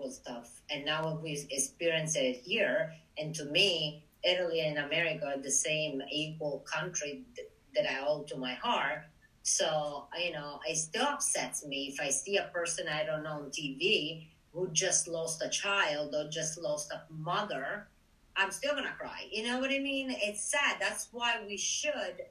[0.00, 0.62] Was tough.
[0.70, 2.94] And now we experience it here.
[3.18, 8.26] And to me, Italy and America are the same equal country th- that I hold
[8.28, 9.04] to my heart.
[9.42, 13.42] So, you know, it still upsets me if I see a person I don't know
[13.42, 17.88] on TV who just lost a child or just lost a mother.
[18.36, 19.28] I'm still gonna cry.
[19.30, 20.10] You know what I mean?
[20.10, 20.76] It's sad.
[20.80, 22.22] That's why we should,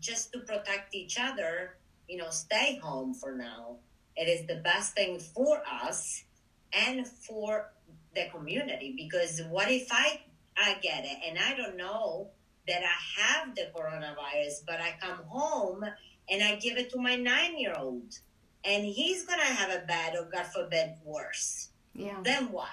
[0.00, 1.76] just to protect each other,
[2.08, 3.78] you know, stay home for now.
[4.16, 6.24] It is the best thing for us
[6.72, 7.72] and for
[8.14, 10.20] the community because what if I
[10.56, 12.28] I get it and I don't know
[12.68, 15.84] that I have the coronavirus, but I come home
[16.30, 18.18] and I give it to my nine year old
[18.64, 21.68] and he's gonna have a bad or God forbid worse.
[21.94, 22.18] Yeah.
[22.22, 22.68] Then what?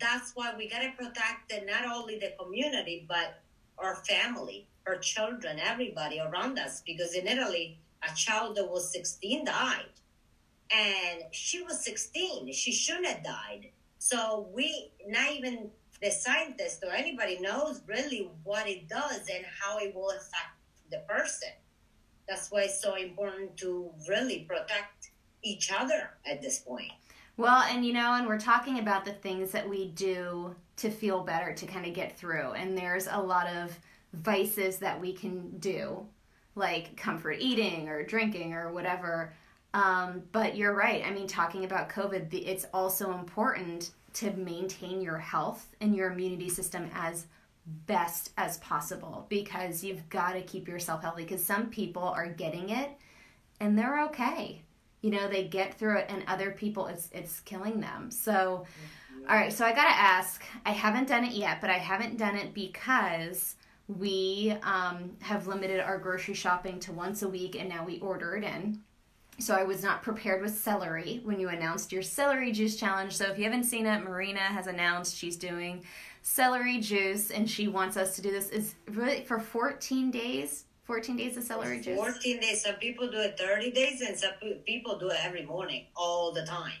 [0.00, 3.40] That's why we gotta protect the, not only the community but
[3.78, 6.82] our family, our children, everybody around us.
[6.86, 9.86] Because in Italy, a child that was 16 died
[10.74, 15.70] and she was 16 she shouldn't have died so we not even
[16.02, 20.54] the scientist or anybody knows really what it does and how it will affect
[20.90, 21.50] the person
[22.28, 25.10] that's why it's so important to really protect
[25.42, 26.92] each other at this point
[27.36, 31.22] Well, and you know, and we're talking about the things that we do to feel
[31.22, 32.52] better, to kind of get through.
[32.52, 33.76] And there's a lot of
[34.12, 36.06] vices that we can do,
[36.54, 39.34] like comfort eating or drinking or whatever.
[39.74, 41.04] Um, but you're right.
[41.04, 46.12] I mean, talking about COVID, the- it's also important to maintain your health and your
[46.12, 47.26] immunity system as
[47.66, 52.70] best as possible because you've got to keep yourself healthy because some people are getting
[52.70, 52.90] it
[53.60, 54.62] and they're okay.
[55.00, 58.10] You know they get through it and other people it's it's killing them.
[58.10, 58.64] So
[59.28, 62.36] all right so i gotta ask i haven't done it yet but i haven't done
[62.36, 63.56] it because
[63.86, 68.34] we um, have limited our grocery shopping to once a week and now we order
[68.36, 68.80] it in
[69.38, 73.16] so i was not prepared with celery when you announced your celery juice challenge.
[73.16, 75.84] So if you haven't seen it marina has announced she's doing
[76.24, 78.48] celery juice and she wants us to do this.
[78.48, 80.64] Is really for 14 days?
[80.84, 81.96] 14 days of celery juice?
[81.96, 82.64] 14 days.
[82.64, 84.32] Some people do it 30 days and some
[84.66, 86.72] people do it every morning all the time.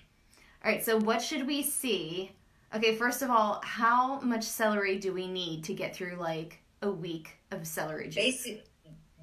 [0.64, 2.32] All right, so what should we see?
[2.74, 6.90] Okay, first of all, how much celery do we need to get through like a
[6.90, 8.14] week of celery juice?
[8.14, 8.64] Basic,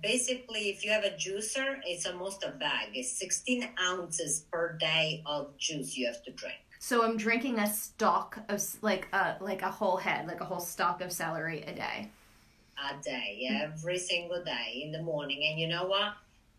[0.02, 2.90] basically, if you have a juicer, it's almost a bag.
[2.94, 6.58] It's 16 ounces per day of juice you have to drink.
[6.80, 10.60] So I'm drinking a stalk of like a like a whole head, like a whole
[10.60, 12.10] stalk of celery a day.
[12.78, 15.46] A day, every single day in the morning.
[15.48, 16.14] And you know what?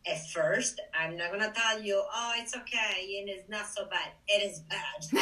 [0.07, 3.87] At first, I'm not going to tell you, oh, it's okay and it's not so
[3.87, 4.11] bad.
[4.29, 5.05] It is bad.
[5.13, 5.19] it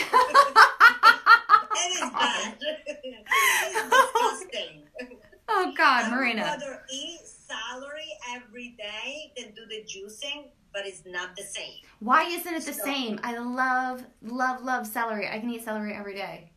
[1.92, 2.56] is bad.
[2.86, 4.82] it's disgusting.
[5.52, 6.42] Oh God, I Marina.
[6.42, 11.74] rather eat celery every day than do the juicing, but it's not the same.
[11.98, 13.18] Why isn't it the So- same?
[13.24, 15.28] I love love love celery.
[15.28, 16.52] I can eat celery every day.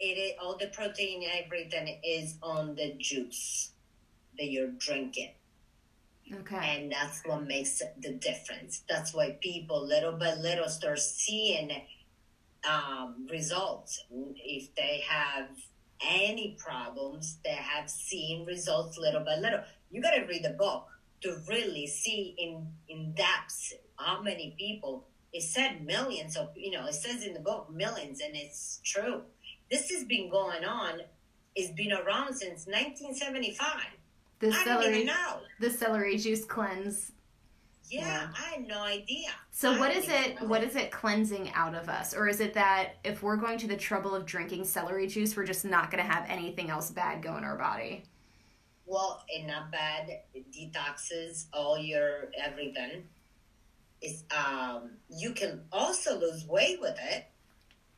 [0.00, 3.70] It is all the protein, everything is on the juice
[4.36, 5.32] that you're drinking,
[6.32, 6.56] Okay.
[6.56, 8.82] and that's what makes the difference.
[8.88, 11.70] That's why people little by little start seeing
[12.68, 14.02] um, results.
[14.10, 15.48] If they have
[16.08, 19.60] any problems, they have seen results little by little.
[19.90, 20.88] You got to read the book
[21.22, 25.06] to really see in in depth how many people.
[25.32, 26.86] It said millions of you know.
[26.86, 29.22] It says in the book millions, and it's true.
[29.70, 31.00] This has been going on.
[31.56, 33.66] It's been around since 1975.
[34.40, 35.40] The I celery even know.
[35.60, 37.12] the celery juice cleanse.
[37.90, 38.28] Yeah, Yeah.
[38.36, 39.28] I had no idea.
[39.50, 42.14] So I what is it what is it cleansing out of us?
[42.14, 45.44] Or is it that if we're going to the trouble of drinking celery juice, we're
[45.44, 48.04] just not going to have anything else bad go in our body?
[48.86, 53.04] Well, in not bad it detoxes all your everything.
[54.02, 57.26] It's um you can also lose weight with it.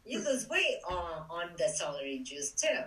[0.05, 2.83] You lose weight on on the celery juice too.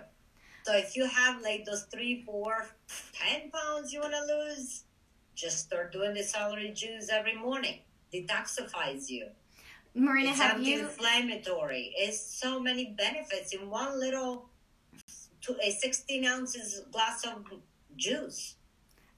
[0.62, 2.68] So if you have like those three, four,
[3.12, 4.84] ten pounds you wanna lose,
[5.40, 7.78] just start doing the celery juice every morning.
[8.12, 9.26] Detoxifies you.
[9.94, 10.74] Marina, it's have you?
[10.74, 11.92] anti-inflammatory.
[11.96, 14.48] It's so many benefits in one little,
[15.42, 17.44] to a sixteen ounces glass of
[17.96, 18.56] juice.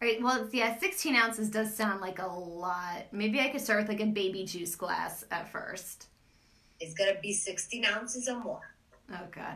[0.01, 3.05] All right, well, yeah, 16 ounces does sound like a lot.
[3.13, 6.07] Maybe I could start with like a baby juice glass at first.
[6.81, 8.75] It's gonna be sixteen ounces or more.
[9.13, 9.55] Oh, God.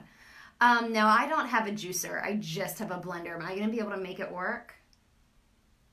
[0.61, 2.23] Um, no, I don't have a juicer.
[2.23, 3.35] I just have a blender.
[3.35, 4.76] Am I going to be able to make it work?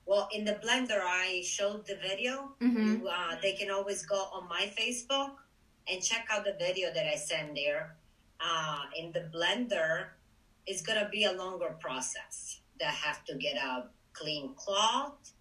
[0.05, 2.55] Well, in the blender, I showed the video.
[2.59, 2.99] Mhm.
[3.01, 5.37] You, uh, they can always go on my Facebook
[5.87, 7.95] and check out the video that I send there.
[8.39, 10.09] Uh, in the blender,
[10.65, 12.59] it's gonna be a longer process.
[12.79, 15.33] They have to get a clean cloth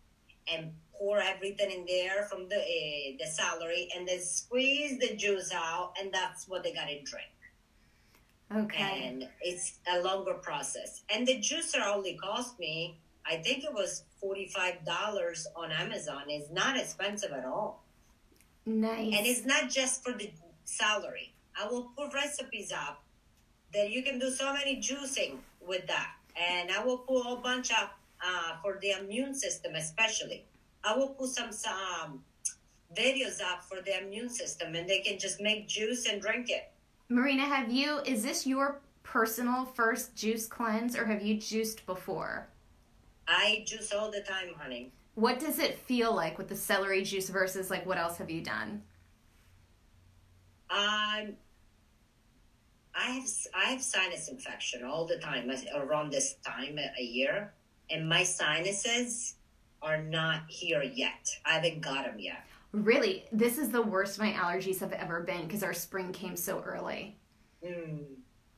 [0.47, 5.51] and pour everything in there from the uh, the celery, and then squeeze the juice
[5.53, 7.31] out, and that's what they gotta drink.
[8.55, 9.07] Okay.
[9.07, 11.03] And it's a longer process.
[11.09, 16.23] And the juicer only cost me, I think it was $45 on Amazon.
[16.29, 17.85] It's not expensive at all.
[18.67, 19.15] Nice.
[19.17, 20.31] And it's not just for the
[20.65, 21.33] salary.
[21.61, 23.03] I will put recipes up
[23.75, 26.13] that you can do so many juicing with that.
[26.37, 30.45] And I will put a bunch up uh, for the immune system especially.
[30.85, 32.23] I will put some, some
[32.97, 36.71] videos up for the immune system and they can just make juice and drink it.
[37.09, 42.49] Marina, have you, is this your personal first juice cleanse or have you juiced before?
[43.29, 44.93] I juice all the time, honey.
[45.15, 48.43] What does it feel like with the celery juice versus like what else have you
[48.43, 48.83] done?
[50.71, 51.37] Um,
[52.95, 57.53] I have I have sinus infection all the time around this time a year,
[57.91, 59.35] and my sinuses
[59.83, 61.29] are not here yet.
[61.45, 62.45] I haven't got them yet.
[62.73, 66.63] Really, this is the worst my allergies have ever been because our spring came so
[66.63, 67.19] early.
[67.63, 68.05] Mm,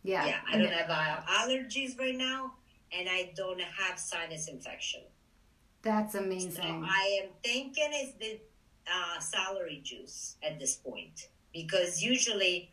[0.05, 0.27] Yeah.
[0.27, 2.53] yeah, I don't have allergies right now,
[2.99, 5.03] and I don't have sinus infection.
[5.83, 6.87] That's So amazing.
[6.89, 8.41] I am thinking it's the
[8.91, 12.71] uh, celery juice at this point because usually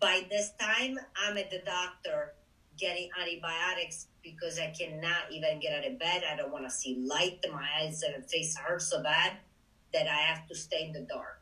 [0.00, 2.34] by this time I'm at the doctor
[2.78, 6.22] getting antibiotics because I cannot even get out of bed.
[6.30, 7.44] I don't want to see light.
[7.52, 9.34] My eyes and face hurt so bad
[9.92, 11.40] that I have to stay in the dark.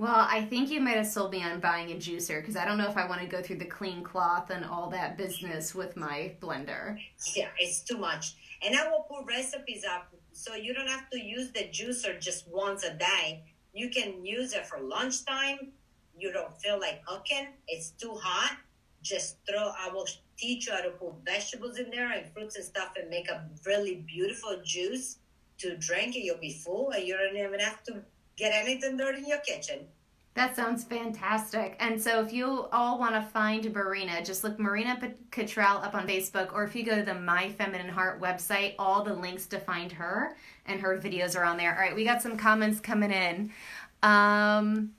[0.00, 2.78] Well, I think you might have sold me on buying a juicer because I don't
[2.78, 5.94] know if I want to go through the clean cloth and all that business with
[5.94, 6.98] my blender.
[7.36, 8.34] Yeah, it's too much.
[8.62, 12.48] And I will put recipes up so you don't have to use the juicer just
[12.48, 13.44] once a day.
[13.74, 15.72] You can use it for lunchtime.
[16.16, 17.48] You don't feel like cooking.
[17.68, 18.56] It's too hot.
[19.02, 20.06] Just throw, I will
[20.38, 23.46] teach you how to put vegetables in there and fruits and stuff and make a
[23.66, 25.18] really beautiful juice
[25.58, 28.02] to drink and you'll be full and you don't even have to
[28.40, 29.86] get anything dirty in your kitchen.
[30.34, 31.76] That sounds fantastic.
[31.80, 34.98] And so, if you all want to find Marina, just look Marina
[35.30, 39.02] Cottrell up on Facebook, or if you go to the My Feminine Heart website, all
[39.02, 41.74] the links to find her and her videos are on there.
[41.74, 43.52] All right, we got some comments coming in.
[44.02, 44.92] Um,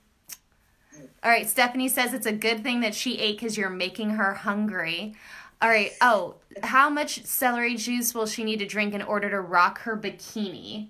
[1.24, 4.34] all right, Stephanie says it's a good thing that she ate because you're making her
[4.34, 5.14] hungry.
[5.62, 5.92] All right.
[6.00, 9.96] Oh, how much celery juice will she need to drink in order to rock her
[9.96, 10.88] bikini?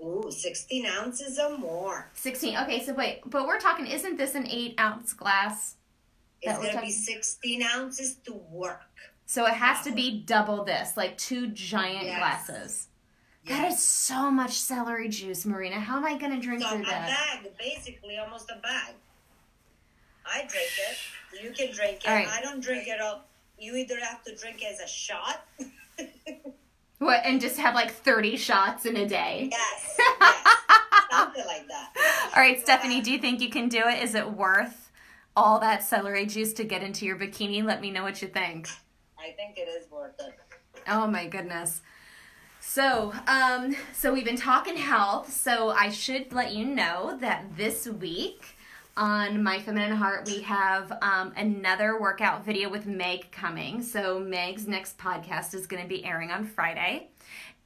[0.00, 2.10] Ooh, 16 ounces or more.
[2.14, 2.56] 16.
[2.58, 5.74] Okay, so wait, but we're talking, isn't this an eight ounce glass?
[6.40, 8.82] It's going to be 16 ounces to work.
[9.26, 12.18] So it has to be double this, like two giant Yes.
[12.18, 12.88] glasses.
[13.46, 15.80] That is so much celery juice, Marina.
[15.80, 17.40] How am I going to drink So through a that?
[17.42, 18.94] bag, basically almost a bag.
[20.26, 21.42] I drink it.
[21.42, 22.08] You can drink it.
[22.08, 22.28] Right.
[22.28, 23.24] I don't drink it all.
[23.58, 25.46] You either have to drink it as a shot.
[26.98, 29.50] What, and just have like 30 shots in a day?
[29.52, 30.56] yes, yes,
[31.10, 32.30] something like that.
[32.34, 34.02] All right, Stephanie, do you think you can do it?
[34.02, 34.90] Is it worth
[35.36, 37.62] all that celery juice to get into your bikini?
[37.64, 38.68] Let me know what you think.
[39.18, 40.34] I think it is worth it.
[40.88, 41.82] Oh my goodness.
[42.60, 45.32] So, um, so we've been talking health.
[45.32, 48.57] So I should let you know that this week
[48.98, 53.80] on My Feminine Heart we have um, another workout video with Meg coming.
[53.80, 57.08] So Meg's next podcast is going to be airing on Friday,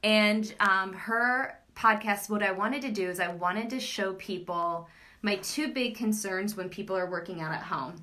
[0.03, 2.29] and um, her podcast.
[2.29, 4.87] What I wanted to do is I wanted to show people
[5.23, 7.95] my two big concerns when people are working out at home.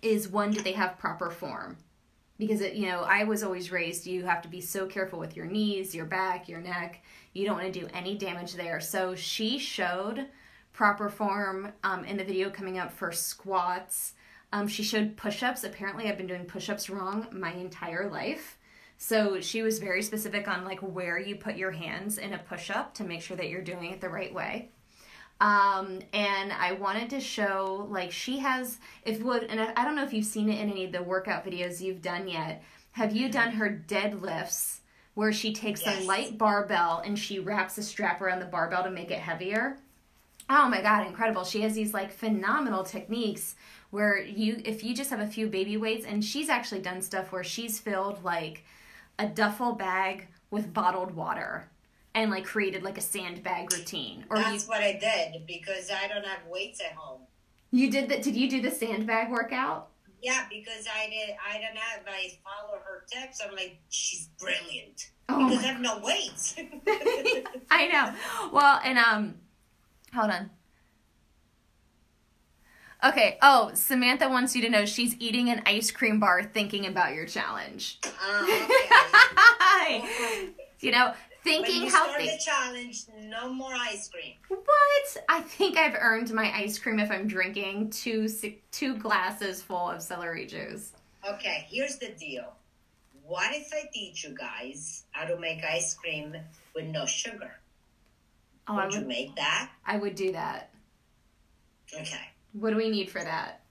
[0.00, 1.76] Is one, do they have proper form?
[2.38, 5.36] because it, you know i was always raised you have to be so careful with
[5.36, 7.02] your knees your back your neck
[7.34, 10.26] you don't want to do any damage there so she showed
[10.72, 14.14] proper form um, in the video coming up for squats
[14.52, 18.56] um, she showed push-ups apparently i've been doing push-ups wrong my entire life
[19.02, 22.68] So she was very specific on like where you put your hands in a push
[22.70, 24.72] up to make sure that you're doing it the right way.
[25.40, 30.04] Um, and I wanted to show like she has if would and I don't know
[30.04, 32.62] if you've seen it in any of the workout videos you've done yet.
[32.92, 34.80] Have you done her deadlifts
[35.14, 36.02] where she takes Yes.
[36.02, 39.78] a light barbell and she wraps a strap around the barbell to make it heavier?
[40.52, 41.44] Oh my god, incredible.
[41.44, 43.54] She has these like phenomenal techniques
[43.90, 47.30] where you if you just have a few baby weights and she's actually done stuff
[47.30, 48.64] where she's filled like
[49.20, 51.68] a duffel bag with bottled water
[52.16, 54.24] and like created like a sandbag routine.
[54.28, 57.20] Or you That's what I did because I don't have weights at home.
[57.70, 59.90] you did that did you do the sandbag workout?
[60.20, 61.36] Yeah, because I did.
[61.48, 62.02] I don't have.
[62.06, 63.40] I follow her tips.
[63.42, 66.56] I'm like, she's brilliant Oh because I have no weights.
[67.70, 68.50] I know.
[68.52, 69.36] Well, and um,
[70.14, 70.50] hold on.
[73.02, 73.38] Okay.
[73.40, 77.26] Oh, Samantha wants you to know she's eating an ice cream bar thinking about your
[77.26, 77.98] challenge.
[78.04, 78.60] Uh,
[79.82, 80.04] okay.
[80.80, 82.26] you know, when thinking you healthy.
[82.26, 84.34] the challenge, no more ice cream.
[84.48, 85.24] What?
[85.28, 88.28] I think I've earned my ice cream if I'm drinking two
[88.70, 90.92] two glasses full of celery juice.
[91.28, 92.52] Okay, here's the deal.
[93.24, 96.36] What if I teach you guys how to make ice cream
[96.74, 97.52] with no sugar?
[98.70, 99.70] Oh, I would you would, make that?
[99.84, 100.70] I would do that.
[101.92, 102.20] Okay.
[102.52, 103.62] What do we need for that?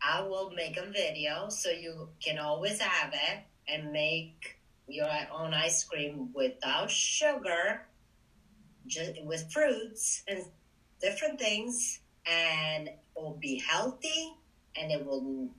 [0.00, 5.54] I will make a video so you can always have it and make your own
[5.54, 7.82] ice cream without sugar,
[8.86, 10.44] just with fruits and
[11.00, 14.34] different things, and it will be healthy
[14.76, 15.50] and it will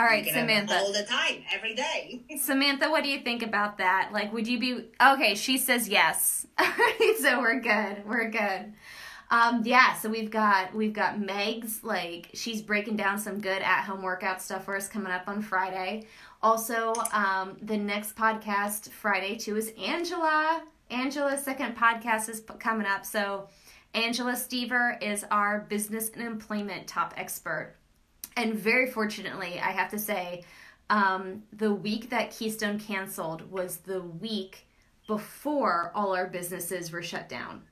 [0.00, 0.78] All right, you can have it Samantha.
[0.78, 2.22] all the time, every day.
[2.38, 4.10] Samantha, what do you think about that?
[4.14, 5.34] Like, would you be okay?
[5.34, 6.46] She says yes.
[7.20, 8.06] So we're good.
[8.06, 8.72] We're good.
[9.30, 13.82] Um, yeah, so we've got we've got Meg's like she's breaking down some good at
[13.82, 16.06] home workout stuff for us coming up on Friday.
[16.42, 20.62] Also, um, the next podcast Friday too is Angela.
[20.88, 23.04] Angela's second podcast is coming up.
[23.04, 23.48] So,
[23.92, 27.74] Angela Stever is our business and employment top expert.
[28.36, 30.44] And very fortunately, I have to say,
[30.88, 34.66] um, the week that Keystone canceled was the week
[35.06, 37.62] before all our businesses were shut down.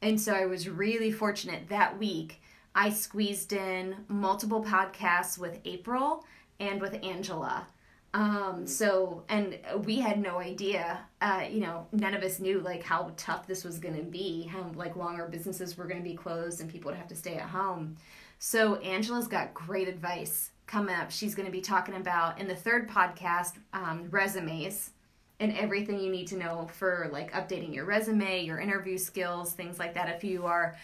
[0.00, 2.42] And so I was really fortunate that week.
[2.74, 6.24] I squeezed in multiple podcasts with April
[6.58, 7.66] and with Angela.
[8.14, 12.82] Um, so, and we had no idea, uh, you know, none of us knew like
[12.82, 16.08] how tough this was going to be, how like long our businesses were going to
[16.08, 17.96] be closed and people would have to stay at home.
[18.44, 21.12] So, Angela's got great advice coming up.
[21.12, 24.90] She's going to be talking about in the third podcast, um, resumes
[25.38, 29.78] and everything you need to know for like updating your resume, your interview skills, things
[29.78, 30.08] like that.
[30.08, 30.76] If you are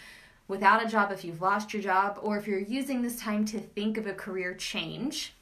[0.46, 3.58] without a job, if you've lost your job, or if you're using this time to
[3.58, 5.34] think of a career change.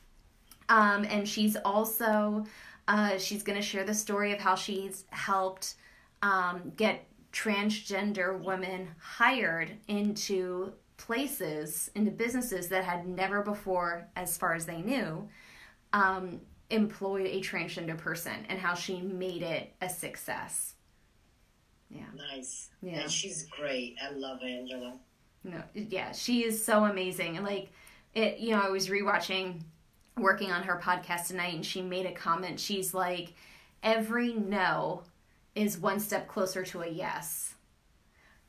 [0.70, 2.46] Um, and she's also
[2.88, 5.74] uh, she's going to share the story of how she's helped
[6.22, 7.04] um, get
[7.34, 14.80] transgender women hired into places, into businesses that had never before, as far as they
[14.80, 15.28] knew,
[15.92, 16.40] um,
[16.70, 20.74] employed a transgender person, and how she made it a success.
[21.90, 22.04] Yeah.
[22.14, 22.70] Nice.
[22.82, 23.00] Yeah.
[23.00, 23.96] And she's great.
[24.02, 24.98] I love Angela.
[25.44, 27.36] No, yeah, she is so amazing.
[27.36, 27.70] And like
[28.14, 29.62] it, you know, I was rewatching
[30.18, 32.58] working on her podcast tonight and she made a comment.
[32.58, 33.34] She's like
[33.82, 35.02] every no
[35.54, 37.54] is one step closer to a yes.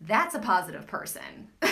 [0.02, 1.50] That's a positive person.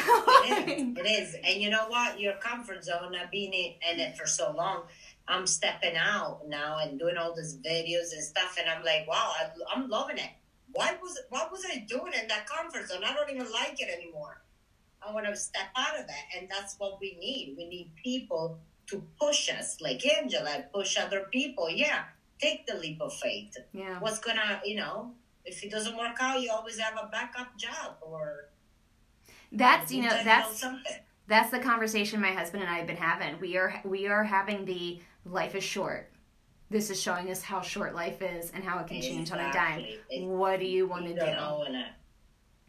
[0.48, 0.98] It is.
[0.98, 1.36] It is.
[1.44, 2.20] And you know what?
[2.20, 4.84] Your comfort zone, I've been in it for so long.
[5.28, 9.32] I'm stepping out now and doing all these videos and stuff, and I'm like, wow,
[9.40, 10.30] I, I'm loving it.
[10.74, 13.02] Why was what was I doing in that comfort zone?
[13.04, 14.44] I don't even like it anymore.
[15.02, 17.56] I want to step out of that, and that's what we need.
[17.58, 21.70] We need people to push us, like Angela, push other people.
[21.72, 22.04] Yeah,
[22.40, 23.58] take the leap of faith.
[23.74, 24.00] yeah.
[24.00, 25.12] What's gonna, you know,
[25.46, 28.50] if it doesn't work out, you always have a backup job or
[29.52, 30.64] That's you know, that's
[31.28, 33.40] that's the conversation my husband and I have been having.
[33.40, 36.12] We are we are having the life is short.
[36.70, 39.54] This is showing us how short life is and how it can change on a
[39.54, 39.80] dime.
[39.82, 40.26] Exactly.
[40.28, 41.20] What do you want to do?
[41.20, 41.92] don't know when it-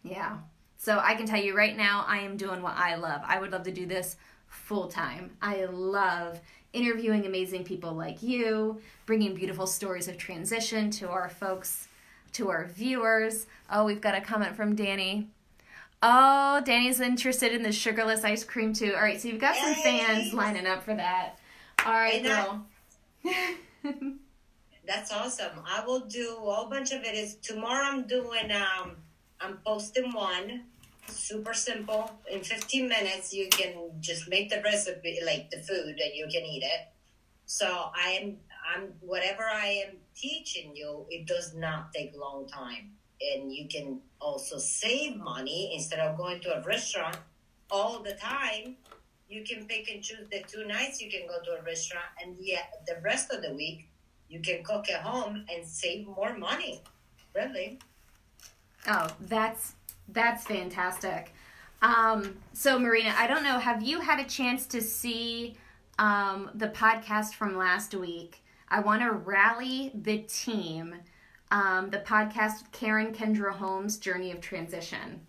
[0.03, 0.39] Yeah.
[0.77, 3.23] So I can tell you right now, I am doing what I love.
[3.25, 4.17] I would love to do this
[4.47, 5.37] full time.
[5.41, 6.39] I love
[6.75, 11.89] interviewing amazing people like you, bringing beautiful stories of transition to our folks,
[12.37, 13.47] to our viewers.
[13.71, 15.29] Oh, we've got a comment from Danny.
[16.03, 18.93] Oh, Danny's interested in the sugarless ice cream too.
[18.95, 21.39] All right, so you've got some fans lining up for that.
[21.85, 22.67] All right, girl.
[24.87, 25.63] That's awesome.
[25.67, 27.41] I will do a whole bunch of videos.
[27.41, 28.97] Tomorrow I'm doing um
[29.41, 30.65] I'm posting one.
[31.09, 32.11] Super simple.
[32.31, 36.45] In 15 minutes you can just make the recipe like the food and you can
[36.45, 36.89] eat it.
[37.47, 38.37] So I am
[38.75, 42.93] I'm whatever I am teaching you, it does not take long time.
[43.21, 47.17] And you can also save money instead of going to a restaurant
[47.71, 48.77] all the time.
[49.29, 52.37] You can pick and choose the two nights you can go to a restaurant, and
[52.39, 53.89] yeah, the rest of the week
[54.29, 56.83] you can cook at home and save more money.
[57.35, 57.79] Really.
[58.87, 59.75] Oh, that's
[60.09, 61.33] that's fantastic.
[61.83, 65.57] Um, so Marina, I don't know, have you had a chance to see
[65.99, 68.43] um, the podcast from last week?
[68.69, 70.95] I want to rally the team.
[71.53, 75.21] Um, the podcast Karen Kendra Holmes Journey of Transition.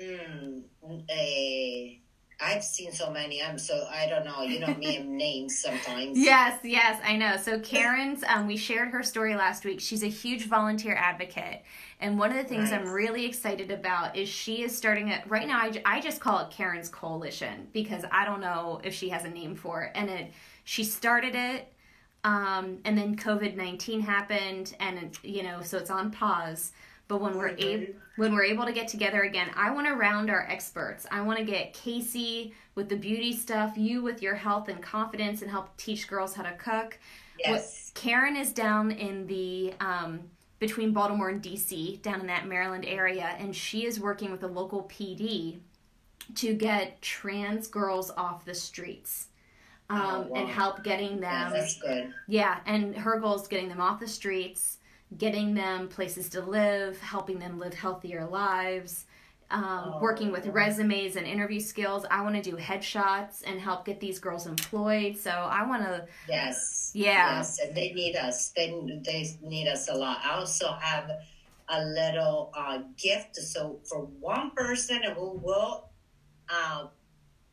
[0.00, 1.98] Mm, uh,
[2.40, 3.42] I've seen so many.
[3.42, 4.42] I'm so I don't know.
[4.42, 6.16] You know me and names sometimes.
[6.16, 7.36] Yes, yes, I know.
[7.36, 9.80] So Karen's, um, we shared her story last week.
[9.80, 11.62] She's a huge volunteer advocate,
[12.00, 12.80] and one of the things nice.
[12.80, 15.58] I'm really excited about is she is starting it right now.
[15.58, 19.30] I, I just call it Karen's Coalition because I don't know if she has a
[19.30, 21.72] name for it, and it she started it.
[22.24, 26.72] Um, and then COVID nineteen happened, and you know, so it's on pause.
[27.06, 30.28] But when we're able when we're able to get together again, I want to round
[30.28, 31.06] our experts.
[31.10, 35.40] I want to get Casey with the beauty stuff, you with your health and confidence,
[35.40, 36.98] and help teach girls how to cook.
[37.38, 37.92] Yes.
[37.94, 40.20] What, Karen is down in the um,
[40.58, 44.48] between Baltimore and DC, down in that Maryland area, and she is working with a
[44.48, 45.60] local PD
[46.34, 49.28] to get trans girls off the streets.
[49.90, 50.40] Um, oh, wow.
[50.40, 51.22] and help getting them.
[51.22, 52.12] Yeah, that's good.
[52.26, 54.78] Yeah, and her goal is getting them off the streets
[55.16, 59.06] getting them places to live, helping them live healthier lives,
[59.50, 62.04] um, oh, working with resumes and interview skills.
[62.10, 65.16] I want to do headshots and help get these girls employed.
[65.16, 66.06] So I want to.
[66.28, 66.90] Yes.
[66.94, 67.38] Yeah.
[67.38, 68.50] Yes, and they need us.
[68.50, 68.68] They
[69.04, 70.18] they need us a lot.
[70.22, 71.10] I also have
[71.70, 73.36] a little uh, gift.
[73.36, 75.88] So for one person who will
[76.50, 76.88] uh,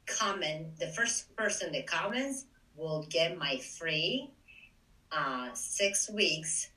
[0.06, 2.46] comment, the first person that comments
[2.76, 4.32] will get my free
[5.12, 6.70] uh, six weeks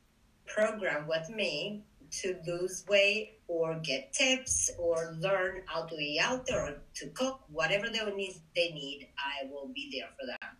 [0.46, 6.46] program with me to lose weight or get tips or learn how to eat out
[6.46, 10.56] there or to cook, whatever they need, they need, I will be there for them.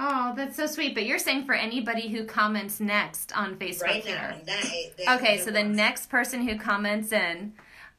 [0.00, 0.94] Oh, that's so sweet.
[0.94, 4.36] But you're saying for anybody who comments next on Facebook right here.
[4.46, 7.54] Now, that, okay, so the next person who comments in,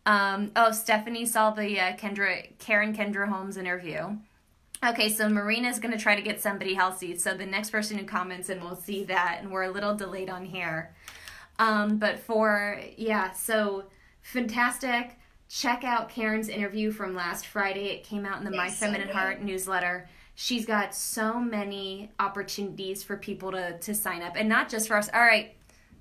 [0.06, 4.18] um, oh, Stephanie saw the uh, Kendra Karen Kendra Holmes interview.
[4.86, 7.18] Okay, so Marina's going to try to get somebody healthy.
[7.18, 10.30] So the next person who comments in will see that, and we're a little delayed
[10.30, 10.94] on here.
[11.58, 13.86] Um, but for, yeah, so
[14.22, 15.18] fantastic.
[15.50, 17.88] Check out Karen's interview from last Friday.
[17.88, 20.08] It came out in the yes, My Feminine Heart newsletter.
[20.36, 24.98] She's got so many opportunities for people to, to sign up, and not just for
[24.98, 25.10] us.
[25.14, 25.55] All right,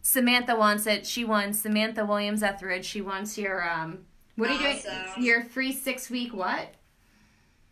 [0.04, 1.06] Samantha wants it.
[1.06, 2.84] She wants Samantha Williams Etheridge.
[2.84, 4.04] She wants your um.
[4.36, 5.24] What are you doing?
[5.24, 6.74] Your free six week what?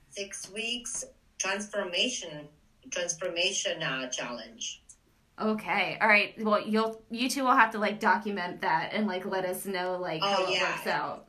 [0.08, 1.04] Six weeks
[1.38, 2.48] transformation
[2.90, 4.82] transformation uh, challenge.
[5.38, 5.98] Okay.
[6.00, 6.32] All right.
[6.42, 9.98] Well, you'll you two will have to like document that and like let us know
[10.00, 10.56] like oh, how yeah.
[10.56, 11.26] it works out.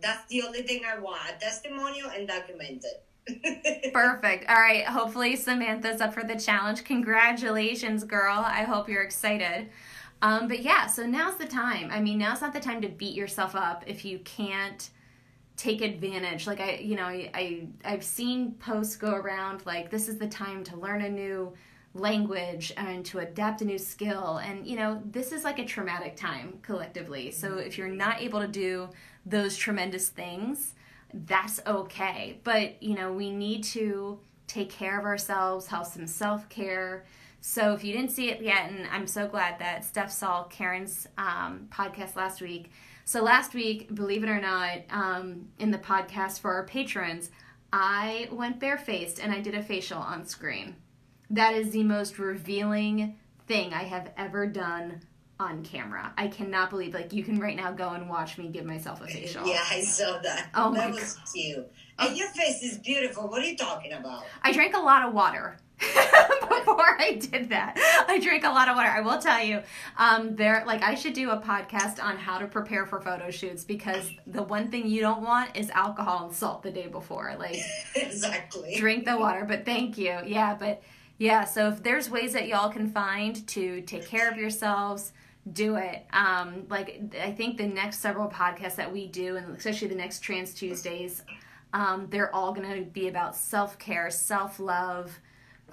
[0.00, 2.90] That's the only thing I want: a testimonial and documented.
[3.92, 4.50] Perfect.
[4.50, 4.84] All right.
[4.86, 6.82] Hopefully Samantha's up for the challenge.
[6.82, 8.42] Congratulations, girl.
[8.44, 9.70] I hope you're excited.
[10.22, 11.90] Um, but yeah, so now's the time.
[11.90, 14.88] I mean, now's not the time to beat yourself up if you can't
[15.56, 16.46] take advantage.
[16.46, 20.28] Like I, you know, I, I I've seen posts go around like this is the
[20.28, 21.52] time to learn a new
[21.94, 24.38] language and to adapt a new skill.
[24.38, 27.30] And, you know, this is like a traumatic time collectively.
[27.30, 27.66] So mm-hmm.
[27.66, 28.88] if you're not able to do
[29.26, 30.74] those tremendous things,
[31.12, 32.40] that's okay.
[32.44, 37.04] But, you know, we need to take care of ourselves, have some self care.
[37.42, 41.06] So if you didn't see it yet, and I'm so glad that Steph saw Karen's
[41.18, 42.70] um, podcast last week.
[43.04, 47.30] So last week, believe it or not, um, in the podcast for our patrons,
[47.72, 50.76] I went barefaced and I did a facial on screen
[51.32, 53.16] that is the most revealing
[53.48, 55.00] thing I have ever done
[55.40, 56.12] on camera.
[56.16, 59.06] I cannot believe like you can right now go and watch me give myself a
[59.06, 59.46] facial.
[59.46, 60.50] Yeah, I saw that.
[60.54, 61.24] Oh that was God.
[61.34, 61.72] cute.
[61.98, 63.28] And your face is beautiful.
[63.28, 64.24] What are you talking about?
[64.42, 65.56] I drank a lot of water.
[66.42, 67.76] before I did that.
[68.08, 68.88] I drank a lot of water.
[68.88, 69.62] I will tell you,
[69.96, 73.64] um, there like I should do a podcast on how to prepare for photo shoots
[73.64, 77.34] because the one thing you don't want is alcohol and salt the day before.
[77.38, 77.58] Like
[77.96, 78.76] exactly.
[78.76, 80.18] Drink the water, but thank you.
[80.26, 80.82] Yeah, but
[81.18, 85.12] yeah, so if there's ways that y'all can find to take care of yourselves,
[85.52, 86.04] do it.
[86.12, 90.20] Um, like I think the next several podcasts that we do, and especially the next
[90.20, 91.22] Trans Tuesdays,
[91.72, 95.18] um, they're all going to be about self care, self love,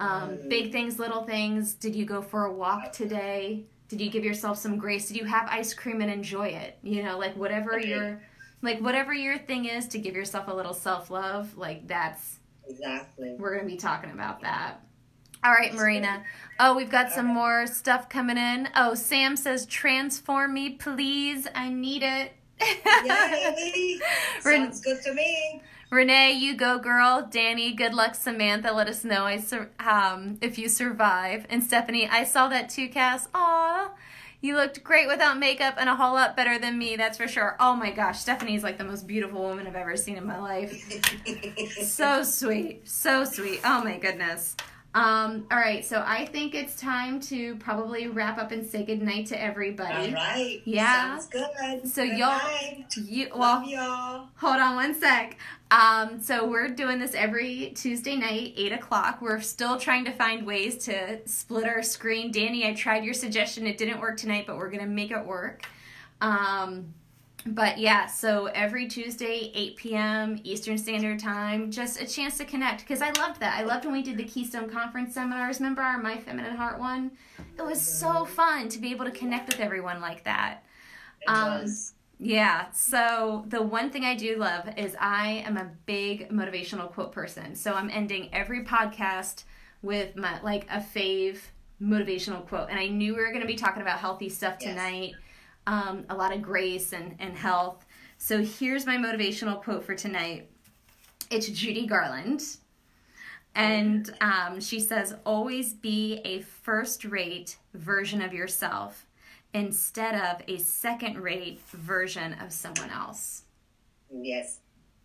[0.00, 1.74] um, big things, little things.
[1.74, 3.66] Did you go for a walk today?
[3.88, 5.08] Did you give yourself some grace?
[5.08, 6.78] Did you have ice cream and enjoy it?
[6.82, 7.88] You know, like whatever okay.
[7.88, 8.22] your
[8.62, 11.56] like whatever your thing is to give yourself a little self love.
[11.56, 14.80] Like that's exactly we're going to be talking about that.
[15.42, 16.22] All right, Marina.
[16.58, 18.68] Oh, we've got some more stuff coming in.
[18.76, 21.46] Oh, Sam says, transform me, please.
[21.54, 22.32] I need it.
[22.60, 23.98] Yay!
[24.40, 25.62] Sounds good to me.
[25.90, 27.26] Renee, you go, girl.
[27.28, 28.14] Danny, good luck.
[28.14, 31.46] Samantha, let us know I sur- um, if you survive.
[31.50, 33.26] And Stephanie, I saw that too, Cass.
[33.34, 33.90] Aw,
[34.40, 37.56] you looked great without makeup and a whole lot better than me, that's for sure.
[37.58, 40.72] Oh my gosh, Stephanie's like the most beautiful woman I've ever seen in my life.
[41.82, 42.88] so sweet.
[42.88, 43.60] So sweet.
[43.64, 44.54] Oh my goodness.
[44.92, 49.26] Um, all right, so I think it's time to probably wrap up and say goodnight
[49.26, 50.08] to everybody.
[50.08, 50.60] All right.
[50.64, 51.16] Yeah.
[51.16, 51.88] Sounds good.
[51.88, 52.86] So good y'all, night.
[52.96, 54.28] you well, Love y'all.
[54.36, 55.36] hold on one sec.
[55.70, 59.22] Um, so we're doing this every Tuesday night, eight o'clock.
[59.22, 62.32] We're still trying to find ways to split our screen.
[62.32, 65.66] Danny, I tried your suggestion; it didn't work tonight, but we're gonna make it work.
[66.20, 66.94] Um,
[67.46, 70.40] but yeah, so every Tuesday, 8 p.m.
[70.44, 72.80] Eastern Standard Time, just a chance to connect.
[72.80, 73.58] Because I loved that.
[73.58, 75.58] I loved when we did the Keystone Conference seminars.
[75.58, 77.12] Remember our My Feminine Heart one?
[77.58, 80.64] It was so fun to be able to connect with everyone like that.
[81.22, 81.94] It Um, was.
[82.22, 87.12] Yeah, so the one thing I do love is I am a big motivational quote
[87.12, 87.54] person.
[87.54, 89.44] So I'm ending every podcast
[89.80, 91.38] with my like a fave
[91.80, 92.68] motivational quote.
[92.68, 94.74] And I knew we were going to be talking about healthy stuff Yes.
[95.66, 97.86] Um, a lot of grace and, and health.
[98.18, 100.50] So here's my motivational quote for tonight.
[101.30, 102.42] It's Judy Garland.
[103.54, 109.06] And um, she says, always be a first rate version of yourself
[109.52, 113.42] instead of a second rate version of someone else.
[114.10, 114.60] Yes.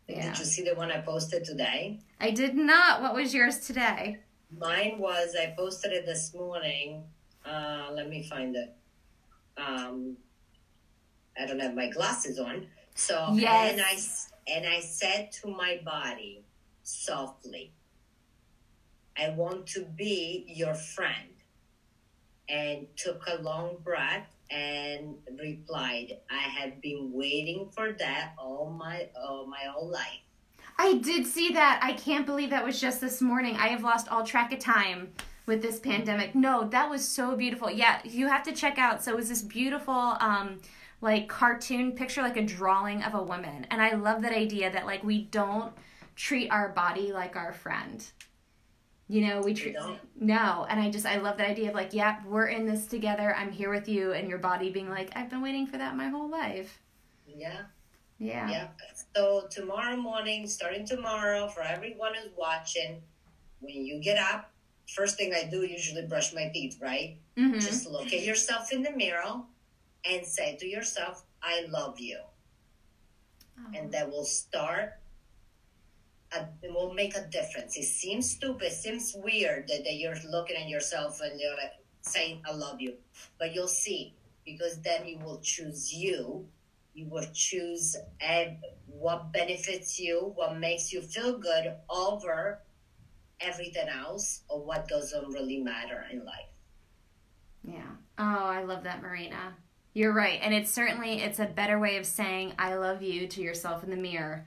[0.08, 0.30] Yeah.
[0.30, 2.00] Did you see the one I posted today?
[2.20, 3.02] I did not.
[3.02, 4.20] What was yours today?
[4.56, 7.04] Mine was I posted it this morning.
[7.44, 8.76] Uh, let me find it.
[9.58, 10.18] Um,
[11.40, 13.72] I don't have my glasses on, so Yes.
[13.72, 13.96] and I
[14.48, 16.44] and I said to my body
[16.84, 17.72] softly,
[19.18, 21.34] "I want to be your friend,"
[22.48, 29.10] and took a long breath and replied, "I have been waiting for that all my
[29.20, 30.22] all my whole life."
[30.78, 31.80] I did see that.
[31.82, 33.56] I can't believe that was just this morning.
[33.56, 35.14] I have lost all track of time
[35.46, 36.36] with this pandemic.
[36.36, 37.70] No, that was so beautiful.
[37.70, 39.04] Yeah, you have to check out.
[39.04, 40.62] So it was this beautiful um
[41.02, 43.68] like cartoon picture like a drawing of a woman.
[43.70, 45.74] And I love that idea that like we don't
[46.16, 48.06] treat our body like our friend.
[49.08, 49.76] You know, we treat
[50.20, 53.36] no, and I just I love that idea of like, yep, we're in this together.
[53.36, 56.08] I'm here with you, and your body being like, I've been waiting for that my
[56.08, 56.82] whole life.
[57.28, 57.62] Yeah.
[58.18, 58.50] Yeah.
[58.50, 58.68] Yeah.
[59.16, 63.04] So tomorrow morning, starting tomorrow, for everyone who's watching,
[63.60, 64.52] when you get up,
[64.88, 67.18] first thing I do usually brush my teeth, right?
[67.38, 69.44] hmm Just look at yourself in the mirror
[70.06, 72.20] and say to yourself, "I love you,"
[73.74, 75.00] and that will start.
[76.34, 77.78] A, it will make a difference.
[77.78, 82.42] It seems stupid, seems weird that, that you're looking at yourself and you're like saying
[82.46, 82.98] "I love you,"
[83.40, 84.14] but you'll see
[84.46, 86.48] because then you will choose you
[86.96, 87.98] you will choose
[88.88, 92.62] what benefits you, what makes you feel good over
[93.42, 96.50] everything else, or what doesn't really matter in life.
[97.64, 97.82] Yeah.
[98.18, 99.56] Oh, I love that, Marina.
[99.94, 100.40] You're right.
[100.42, 103.90] And it's certainly it's a better way of saying I love you to yourself in
[103.90, 104.46] the mirror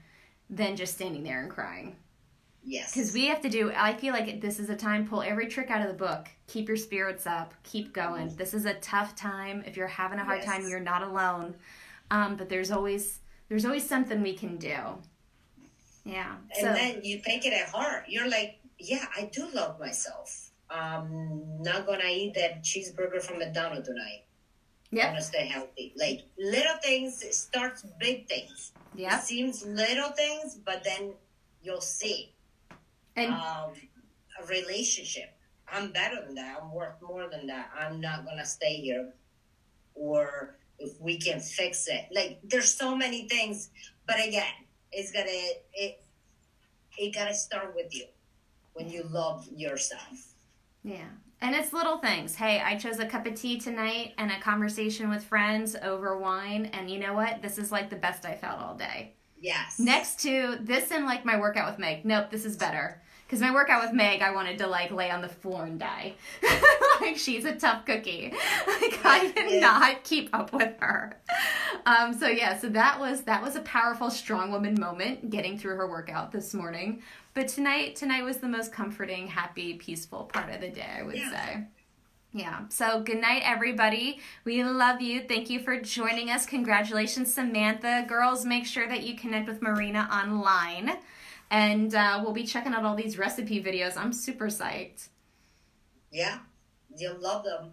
[0.50, 1.96] than just standing there and crying.
[2.62, 2.92] Yes.
[2.92, 5.70] Cuz we have to do I feel like this is a time pull every trick
[5.70, 6.28] out of the book.
[6.48, 7.54] Keep your spirits up.
[7.64, 8.36] Keep going.
[8.36, 9.62] This is a tough time.
[9.66, 10.46] If you're having a hard Yes.
[10.46, 11.56] time, you're not alone.
[12.10, 14.76] Um, but there's always there's always something we can do.
[16.04, 16.36] Yeah.
[16.54, 18.04] and So then you take it at heart.
[18.08, 20.50] You're like, yeah, I do love myself.
[20.70, 24.24] I'm not gonna eat that cheeseburger from McDonald's tonight.
[24.92, 25.08] I'm Yep.
[25.10, 25.92] gonna stay healthy.
[25.96, 28.72] Like little things starts big things.
[28.96, 31.14] It seems little things, but then
[31.62, 32.34] you'll see.
[33.16, 33.74] And um,
[34.40, 35.34] a relationship.
[35.66, 36.58] I'm better than that.
[36.60, 37.70] I'm worth more than that.
[37.76, 39.12] I'm not gonna stay here.
[39.94, 43.70] Or if we can fix it, like there's so many things.
[44.06, 44.54] But again,
[44.92, 45.28] it's gonna
[45.72, 46.02] it
[46.96, 48.06] it gotta start with you
[48.78, 50.34] when you love yourself.
[50.84, 51.08] Yeah.
[51.40, 52.36] And it's little things.
[52.36, 56.66] Hey, I chose a cup of tea tonight and a conversation with friends over wine.
[56.66, 57.42] And you know what?
[57.42, 59.14] This is like the best I felt all day.
[59.40, 59.78] Yes.
[59.78, 62.04] Next to this and like my workout with Meg.
[62.04, 63.02] Nope, this is better.
[63.26, 66.14] Because my workout with Meg, I wanted to like lay on the floor and die.
[67.00, 68.32] like she's a tough cookie.
[68.80, 71.20] Like I cannot keep up with her.
[71.84, 75.76] Um, so yeah, so that was that was a powerful strong woman moment getting through
[75.76, 77.02] her workout this morning.
[77.38, 81.14] But tonight tonight was the most comforting, happy, peaceful part of the day, I would
[81.14, 81.30] Yeah.
[81.30, 81.64] say.
[82.32, 82.62] Yeah.
[82.68, 84.18] So good night, everybody.
[84.44, 85.22] We love you.
[85.22, 86.46] Thank you for joining us.
[86.46, 88.04] Congratulations, Samantha.
[88.08, 90.98] Girls, make sure that you connect with Marina online.
[91.48, 93.96] And uh, we'll be checking out all these recipe videos.
[93.96, 95.06] I'm super psyched.
[96.10, 96.40] Yeah,
[96.96, 97.70] you'll love them.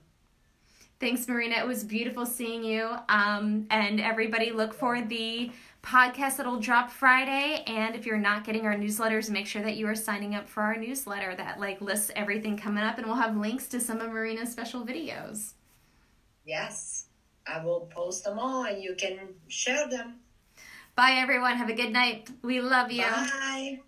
[0.99, 1.55] Thanks, Marina.
[1.55, 2.95] It was beautiful seeing you.
[3.09, 5.51] Um, and everybody, look for the
[5.86, 7.63] podcast that'll drop Friday.
[7.67, 10.63] And if you're not getting our newsletters, make sure that you are signing up for
[10.63, 14.11] our newsletter that like lists everything coming up, and we'll have links to some of
[14.11, 15.53] Marina's special videos.
[16.45, 17.05] Yes,
[17.47, 20.15] I will post them all, and you can share them.
[20.95, 21.57] Bye, everyone.
[21.57, 22.29] Have a good night.
[22.41, 23.03] We love you.
[23.03, 23.79] Bye.